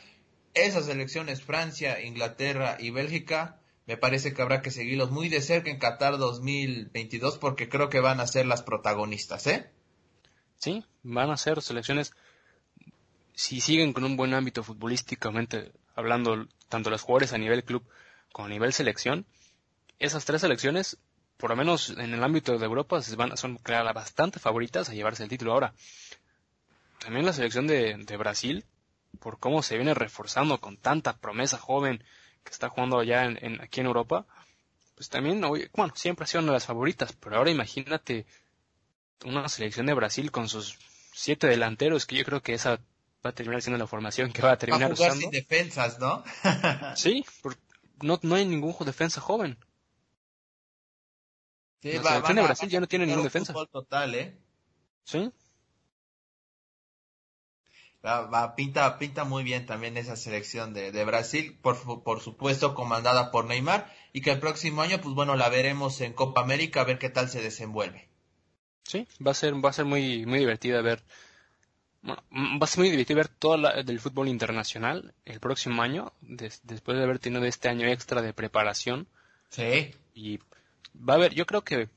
[0.54, 5.70] Esas selecciones Francia, Inglaterra y Bélgica me parece que habrá que seguirlos muy de cerca
[5.70, 9.70] en Qatar 2022 porque creo que van a ser las protagonistas, ¿eh?
[10.58, 12.14] Sí, van a ser selecciones
[13.34, 15.72] si siguen con un buen ámbito futbolísticamente
[16.02, 17.84] hablando tanto los jugadores a nivel club
[18.32, 19.26] como a nivel selección,
[19.99, 20.97] esas tres selecciones
[21.41, 25.24] por lo menos en el ámbito de Europa, van, son claro, bastante favoritas a llevarse
[25.24, 25.74] el título ahora.
[26.99, 28.64] También la selección de, Brasil,
[29.20, 32.04] por cómo se viene reforzando con tanta promesa joven
[32.43, 34.28] que está jugando allá en, aquí en Europa,
[34.93, 38.28] pues también, bueno, siempre ha sido una de las favoritas, pero ahora imagínate
[39.26, 40.78] una selección de Brasil con sus
[41.12, 42.80] siete delanteros, que yo creo que esa
[43.26, 46.24] va a terminar siendo la formación que va a terminar va a sin defensas, ¿no?
[46.96, 47.24] sí,
[48.02, 49.58] no, no hay ningún defensa joven.
[51.84, 53.54] la selección de Brasil ya no tiene ningún defensa.
[53.54, 54.38] Total, ¿eh?
[55.04, 55.32] Sí.
[58.04, 63.30] Va, pinta, pinta muy bien también esa selección de, de Brasil, por, por, supuesto comandada
[63.30, 66.86] por Neymar, y que el próximo año, pues bueno, la veremos en Copa América a
[66.86, 68.10] ver qué tal se desenvuelve.
[68.84, 71.04] Sí, va a ser, va a ser muy, muy divertido ver,
[72.02, 76.14] bueno, va a ser muy divertido ver todo la, del fútbol internacional el próximo año,
[76.22, 79.08] después de haber tenido este año extra de preparación.
[79.49, 79.93] Sí.
[80.14, 80.39] Y
[80.95, 81.89] va a haber, yo creo que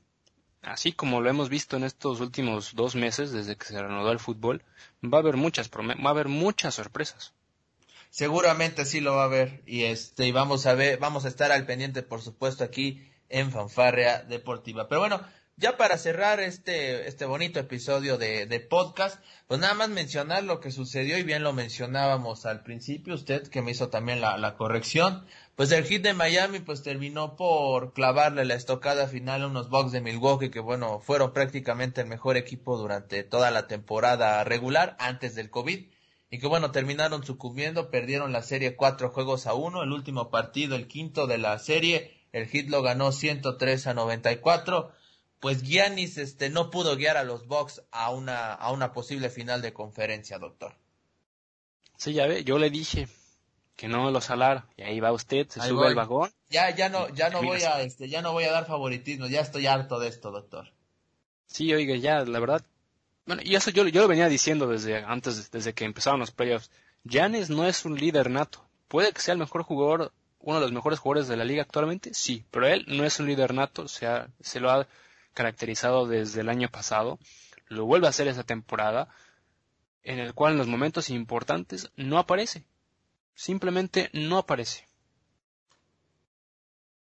[0.61, 4.19] así como lo hemos visto en estos últimos dos meses desde que se reanudó el
[4.19, 4.63] fútbol,
[5.03, 7.33] va a haber muchas va a haber muchas sorpresas.
[8.09, 11.51] Seguramente sí lo va a haber y este y vamos a ver, vamos a estar
[11.51, 14.87] al pendiente por supuesto aquí en Fanfarrea Deportiva.
[14.87, 15.21] Pero bueno,
[15.57, 20.59] ya para cerrar este, este bonito episodio de, de, podcast, pues nada más mencionar lo
[20.59, 24.57] que sucedió y bien lo mencionábamos al principio, usted que me hizo también la, la
[24.57, 25.25] corrección,
[25.55, 29.93] pues el hit de Miami pues terminó por clavarle la estocada final a unos Bucks
[29.93, 35.35] de Milwaukee que bueno, fueron prácticamente el mejor equipo durante toda la temporada regular antes
[35.35, 35.85] del COVID
[36.29, 40.75] y que bueno, terminaron sucumbiendo, perdieron la serie cuatro juegos a uno, el último partido,
[40.75, 44.91] el quinto de la serie, el hit lo ganó 103 a 94
[45.39, 49.61] pues Giannis este, no pudo guiar a los Bucks a una, a una posible final
[49.61, 50.75] de conferencia, doctor.
[51.97, 53.07] Sí, ya ve, yo le dije
[53.75, 56.31] que no lo salara y ahí va usted, se sube al vagón.
[56.49, 59.41] Ya, ya no, ya no voy a, este, ya no voy a dar favoritismo, ya
[59.41, 60.71] estoy harto de esto, doctor.
[61.45, 62.65] Sí, oiga, ya, la verdad,
[63.25, 66.69] bueno, y eso yo, yo lo venía diciendo desde antes, desde que empezaron los playoffs.
[67.03, 68.63] Giannis no es un líder nato.
[68.87, 72.13] Puede que sea el mejor jugador, uno de los mejores jugadores de la liga actualmente,
[72.13, 74.87] sí, pero él no es un líder nato, o sea, se lo ha
[75.35, 77.19] caracterizado desde el año pasado,
[77.67, 79.07] lo vuelve a hacer esa temporada,
[80.01, 82.65] en el cual en los momentos importantes no aparece.
[83.35, 84.87] Simplemente no aparece.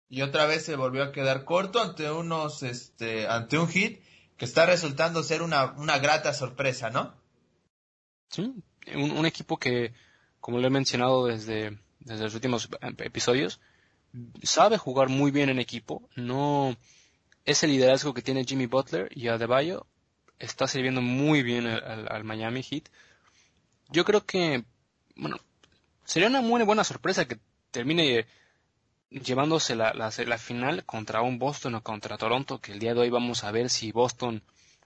[0.09, 4.03] Y otra vez se volvió a quedar corto ante unos, este, ante un hit
[4.37, 7.15] que está resultando ser una, una grata sorpresa, ¿no?
[8.29, 8.53] Sí,
[8.95, 9.95] un, equipo que,
[10.41, 12.69] como lo he mencionado desde, desde los últimos
[12.99, 13.61] episodios,
[14.43, 16.77] sabe jugar muy bien en equipo, no,
[17.45, 19.87] ese liderazgo que tiene Jimmy Butler y Adebayo
[20.39, 22.85] está sirviendo muy bien al, Miami Heat.
[23.89, 24.65] Yo creo que,
[25.17, 25.37] bueno,
[26.05, 27.39] sería una muy buena sorpresa que
[27.71, 28.27] termine
[29.11, 33.11] llevándose la, la, final contra un Boston o contra Toronto, que el día de hoy
[33.11, 34.43] vamos a ver si Boston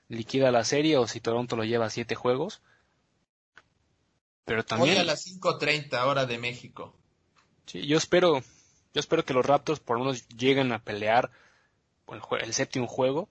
[0.09, 2.61] liquida la serie o si Toronto lo lleva a siete juegos.
[4.45, 4.95] Pero también...
[4.95, 6.95] Hoy a las 5.30 hora de México.
[7.67, 8.43] Sí, yo espero,
[8.95, 11.31] yo espero que los Raptors por lo menos lleguen a pelear
[12.09, 13.29] el, séptimo juego.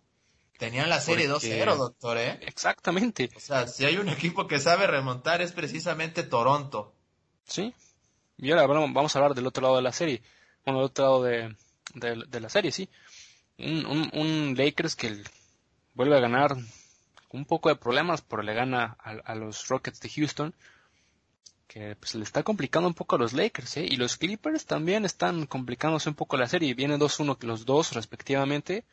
[0.58, 2.40] Tenían la serie 2-0, doctor, ¿eh?
[2.42, 3.30] Exactamente.
[3.36, 6.94] O sea, si hay un equipo que sabe remontar es precisamente Toronto.
[7.46, 7.74] Sí.
[8.38, 10.22] Y ahora vamos a hablar del otro lado de la serie.
[10.66, 11.56] Bueno, del otro lado de,
[11.94, 12.90] de, la serie, sí.
[13.58, 15.24] Un, un, un, Lakers que
[15.94, 16.56] vuelve a ganar
[17.32, 20.54] un poco de problemas, pero le gana a, a los Rockets de Houston
[21.68, 23.86] que pues, le está complicando un poco a los Lakers, ¿eh?
[23.86, 26.74] Y los Clippers también están complicándose un poco la serie.
[26.74, 28.86] Vienen 2-1 los dos respectivamente.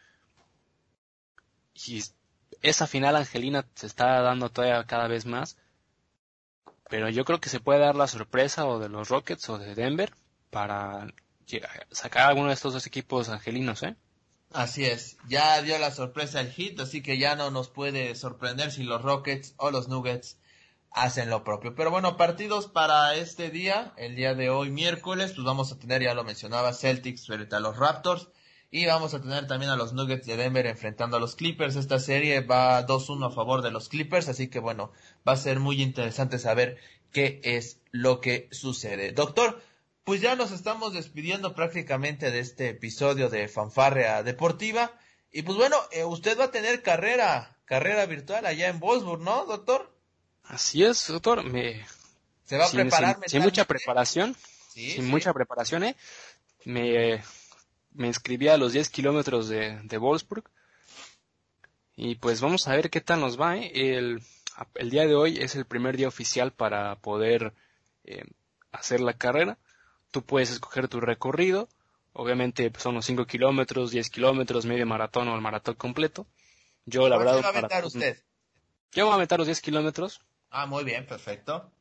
[1.74, 2.02] Y
[2.62, 5.56] esa final angelina se está dando todavía cada vez más.
[6.88, 9.74] Pero yo creo que se puede dar la sorpresa o de los Rockets o de
[9.74, 10.12] Denver
[10.50, 11.06] para
[11.90, 13.96] sacar alguno de estos dos equipos angelinos, ¿eh?
[14.52, 18.70] Así es, ya dio la sorpresa el hit, así que ya no nos puede sorprender
[18.70, 20.36] si los Rockets o los Nuggets
[20.94, 21.74] hacen lo propio.
[21.74, 26.02] Pero bueno, partidos para este día, el día de hoy miércoles, pues vamos a tener,
[26.02, 28.28] ya lo mencionaba, Celtics frente a los Raptors.
[28.74, 31.76] Y vamos a tener también a los Nuggets de Denver enfrentando a los Clippers.
[31.76, 34.92] Esta serie va 2-1 a favor de los Clippers, así que bueno,
[35.28, 36.78] va a ser muy interesante saber
[37.12, 39.12] qué es lo que sucede.
[39.12, 39.60] Doctor,
[40.04, 44.92] pues ya nos estamos despidiendo prácticamente de este episodio de Fanfarrea Deportiva.
[45.30, 49.44] Y pues bueno, eh, usted va a tener carrera, carrera virtual allá en Wolfsburg, ¿no,
[49.44, 49.94] doctor?
[50.44, 51.44] Así es, doctor.
[51.44, 51.84] Me,
[52.44, 53.18] Se va a preparar.
[53.26, 54.36] Sin, mucha preparación.
[54.68, 55.96] sin mucha preparación, ¿eh?
[56.64, 57.22] Me,
[57.92, 60.44] me inscribí a los 10 kilómetros de, de Wolfsburg.
[61.96, 63.56] Y pues vamos a ver qué tal nos va.
[63.56, 63.70] ¿eh?
[63.74, 64.22] El,
[64.74, 67.52] el día de hoy es el primer día oficial para poder
[68.04, 68.24] eh,
[68.72, 69.58] hacer la carrera.
[70.10, 71.68] Tú puedes escoger tu recorrido.
[72.12, 76.26] Obviamente pues, son los 5 kilómetros, 10 kilómetros, medio maratón o el maratón completo.
[76.84, 77.42] Yo, la verdad.
[77.42, 78.22] va a para, usted?
[78.92, 80.20] Yo voy a meter los 10 kilómetros.
[80.52, 81.72] Ah, muy bien, perfecto.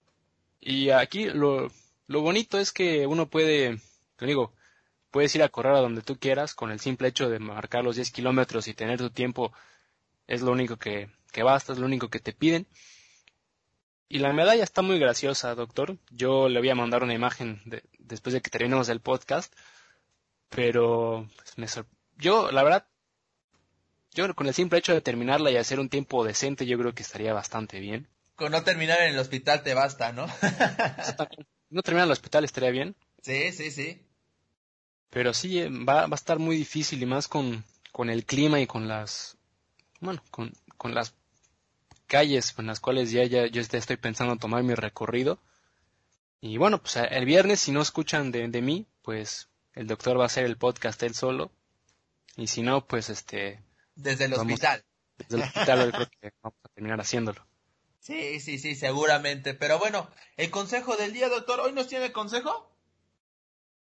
[0.62, 1.70] Y aquí lo,
[2.08, 3.82] lo bonito es que uno puede,
[4.16, 4.54] te digo,
[5.12, 7.98] puedes ir a correr a donde tú quieras con el simple hecho de marcar los
[7.98, 9.52] 10 kilómetros y tener tu tiempo
[10.26, 12.66] es lo único que, que basta, es lo único que te piden.
[14.08, 15.98] Y la medalla está muy graciosa, doctor.
[16.10, 17.62] Yo le voy a mandar una imagen
[18.00, 19.54] después de que terminemos el podcast.
[20.50, 21.86] Pero pues, me
[22.18, 22.88] yo, la verdad,
[24.14, 27.04] yo con el simple hecho de terminarla y hacer un tiempo decente, yo creo que
[27.04, 28.08] estaría bastante bien.
[28.36, 30.26] Con no terminar en el hospital te basta, ¿no?
[31.70, 32.96] no terminar en el hospital estaría bien.
[33.22, 34.06] Sí, sí, sí.
[35.10, 38.60] Pero sí, eh, va, va a estar muy difícil y más con, con el clima
[38.62, 39.38] y con las,
[40.00, 41.14] bueno, con, con las
[42.08, 45.40] calles en las cuales ya, ya yo estoy pensando tomar mi recorrido.
[46.40, 50.24] Y bueno, pues el viernes, si no escuchan de, de mí, pues el doctor va
[50.24, 51.52] a hacer el podcast él solo.
[52.36, 53.64] Y si no, pues este...
[53.96, 54.84] Desde el hospital.
[55.18, 57.46] Desde el hospital creo que vamos a terminar haciéndolo.
[58.02, 59.54] Sí, sí, sí, seguramente.
[59.54, 62.70] Pero bueno, el consejo del día, doctor, ¿hoy nos tiene consejo?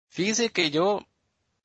[0.10, 1.08] Fíjese que yo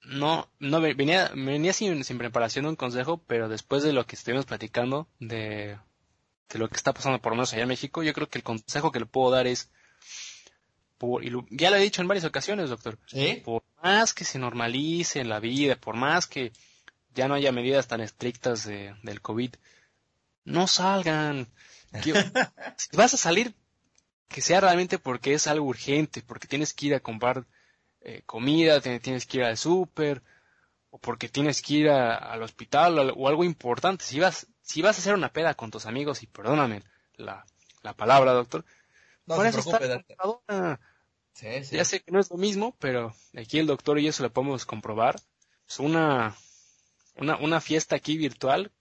[0.03, 4.17] no, no venía, venía sin, sin preparación de un consejo, pero después de lo que
[4.17, 5.79] estuvimos platicando, de,
[6.49, 8.45] de lo que está pasando por lo menos allá en México, yo creo que el
[8.45, 9.71] consejo que le puedo dar es,
[10.97, 12.99] por, y ya lo he dicho en varias ocasiones, doctor,
[13.45, 16.53] por más que se normalice la vida, por más que
[17.15, 19.51] ya no haya medidas tan estrictas de, del COVID,
[20.45, 21.49] no salgan.
[22.03, 23.55] Si vas a salir,
[24.29, 27.47] que sea realmente porque es algo urgente, porque tienes que ir a comprar
[28.01, 30.23] eh, comida, tienes que ir al súper,
[30.91, 34.05] o porque tienes que ir al hospital o, algo importante.
[34.05, 36.83] Si vas, si vas a hacer una peda con tus amigos, y perdóname
[37.17, 37.45] la,
[37.83, 38.65] la palabra, doctor,
[39.27, 39.63] no por eso
[41.71, 44.33] Ya sé que no es lo mismo, pero aquí el doctor y yo se lo
[44.33, 45.21] podemos comprobar.
[45.69, 46.35] Es una,
[47.17, 48.73] una, una fiesta aquí virtual.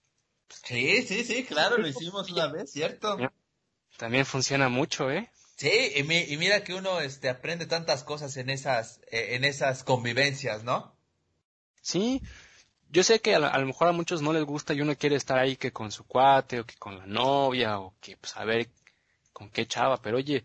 [0.48, 3.16] Sí, sí, sí, claro, lo hicimos una vez, ¿cierto?
[3.96, 5.30] También funciona mucho, ¿eh?
[5.56, 10.62] Sí, y, mira que uno este, aprende tantas cosas en esas, eh, en esas convivencias,
[10.62, 10.94] ¿no?
[11.82, 12.22] Sí,
[12.90, 15.38] yo sé que a, lo mejor a muchos no les gusta y uno quiere estar
[15.38, 18.68] ahí que con su cuate o que con la novia o que pues a ver
[19.32, 20.44] con qué chava, pero oye,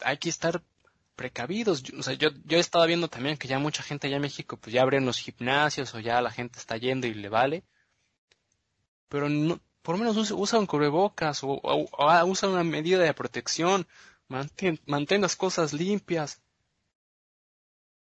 [0.00, 0.62] hay que estar
[1.14, 1.84] precavidos.
[1.98, 4.56] o sea, yo, yo he estado viendo también que ya mucha gente allá en México
[4.56, 7.62] pues ya abren los gimnasios o ya la gente está yendo y le vale.
[9.10, 11.60] Pero no, por lo menos usa, un cubrebocas o,
[11.98, 13.86] ah, usa una medida de protección,
[14.28, 16.40] mantén, mantén las cosas limpias.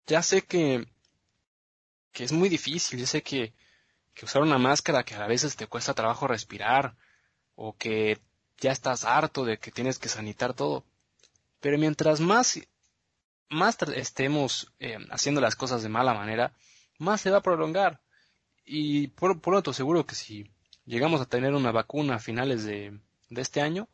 [0.08, 0.88] Ya sé que,
[2.12, 3.54] que es muy difícil, ya sé que,
[4.16, 6.96] que usar una máscara que a veces te cuesta trabajo respirar,
[7.56, 8.20] o que
[8.58, 10.86] ya estás harto de que tienes que sanitar todo.
[11.60, 12.60] Pero mientras más,
[13.50, 16.54] más estemos eh, haciendo las cosas de mala manera,
[16.98, 18.02] más se va a prolongar.
[18.66, 20.50] Y por, por otro seguro que si
[20.86, 23.88] llegamos a tener una vacuna a finales de, de este año,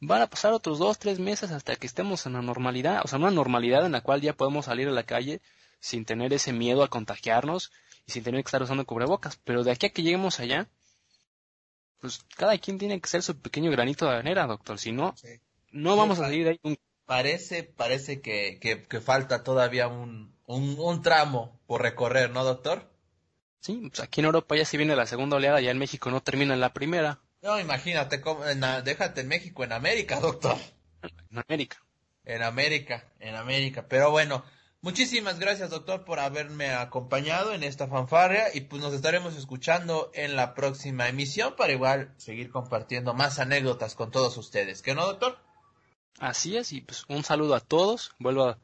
[0.00, 3.18] van a pasar otros dos, tres meses hasta que estemos en la normalidad, o sea,
[3.18, 5.40] una normalidad en la cual ya podemos salir a la calle
[5.80, 7.72] sin tener ese miedo a contagiarnos
[8.06, 9.38] y sin tener que estar usando cubrebocas.
[9.44, 10.68] Pero de aquí a que lleguemos allá,
[12.00, 14.78] pues cada quien tiene que ser su pequeño granito de arena, doctor.
[14.78, 15.14] Si no,
[15.72, 16.78] no vamos a salir de ahí.
[17.06, 22.90] Parece, parece que, que, que falta todavía un, un, un tramo por recorrer, ¿no, doctor?
[23.64, 26.22] Sí, pues aquí en Europa ya si viene la segunda oleada, ya en México no
[26.22, 27.20] termina en la primera.
[27.40, 30.58] No, imagínate, cómo, en, déjate en México, en América, doctor.
[31.30, 31.82] En América.
[32.26, 33.86] En América, en América.
[33.88, 34.44] Pero bueno,
[34.82, 40.36] muchísimas gracias, doctor, por haberme acompañado en esta fanfarria y pues nos estaremos escuchando en
[40.36, 44.82] la próxima emisión para igual seguir compartiendo más anécdotas con todos ustedes.
[44.82, 45.38] ¿Qué no, doctor?
[46.18, 48.12] Así es, y pues un saludo a todos.
[48.18, 48.58] Vuelvo a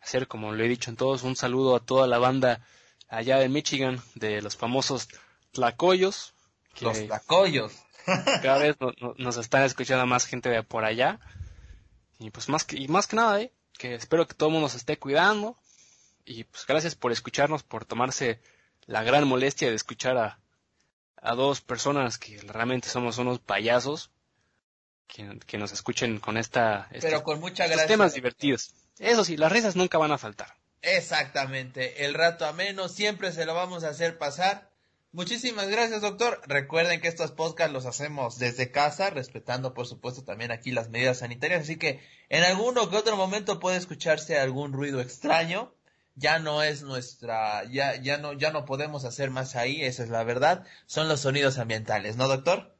[0.00, 2.64] hacer, como lo he dicho en todos, un saludo a toda la banda
[3.08, 5.08] allá de Michigan, de los famosos
[5.52, 6.34] tlacoyos.
[6.80, 7.72] los tlacoyos.
[8.42, 8.76] cada vez
[9.16, 11.20] nos están escuchando más gente de por allá.
[12.18, 13.52] Y pues más que, y más que nada, ¿eh?
[13.78, 15.56] que espero que todo el mundo se esté cuidando.
[16.24, 18.40] Y pues gracias por escucharnos, por tomarse
[18.86, 20.38] la gran molestia de escuchar a,
[21.16, 24.10] a dos personas que realmente somos unos payasos.
[25.06, 26.88] Que, que nos escuchen con esta...
[26.90, 27.86] Este, Pero con mucha gracia.
[27.86, 28.74] temas divertidos.
[28.98, 30.56] Eso sí, las risas nunca van a faltar.
[30.84, 34.70] Exactamente, el rato ameno siempre se lo vamos a hacer pasar.
[35.12, 36.40] Muchísimas gracias, doctor.
[36.46, 41.18] Recuerden que estos podcasts los hacemos desde casa, respetando, por supuesto, también aquí las medidas
[41.18, 41.62] sanitarias.
[41.62, 45.72] Así que en alguno que otro momento puede escucharse algún ruido extraño.
[46.16, 50.10] Ya no es nuestra, ya, ya no, ya no podemos hacer más ahí, esa es
[50.10, 50.64] la verdad.
[50.86, 52.76] Son los sonidos ambientales, ¿no, doctor?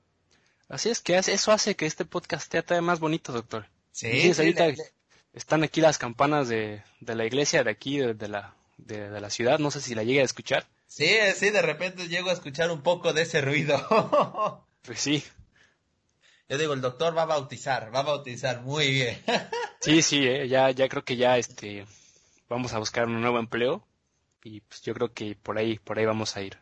[0.68, 3.68] Así es que eso hace que este podcast sea todavía más bonito, doctor.
[3.92, 4.54] Sí, sí,
[5.34, 9.58] están aquí las campanas de, de la iglesia de aquí, de, la, de, la ciudad.
[9.58, 10.66] No sé si la llegue a escuchar.
[10.86, 13.76] Sí, sí, de repente llego a escuchar un poco de ese ruido.
[14.82, 15.24] pues sí.
[16.48, 19.22] Yo digo, el doctor va a bautizar, va a bautizar muy bien.
[19.80, 21.84] sí, sí, eh, ya, ya creo que ya este,
[22.48, 23.84] vamos a buscar un nuevo empleo
[24.44, 26.58] y pues yo creo que por ahí, por ahí vamos a ir.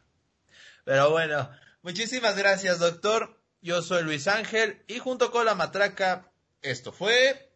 [0.85, 1.51] Pero bueno,
[1.83, 3.39] muchísimas gracias, doctor.
[3.61, 7.52] Yo soy Luis Ángel y junto con la matraca, esto fue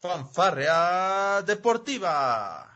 [0.00, 2.72] Fanfarrea Deportiva.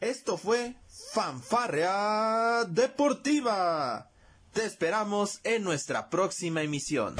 [0.00, 0.76] Esto fue
[1.12, 4.10] Fanfarrea Deportiva.
[4.52, 7.16] Te esperamos en nuestra próxima emisión.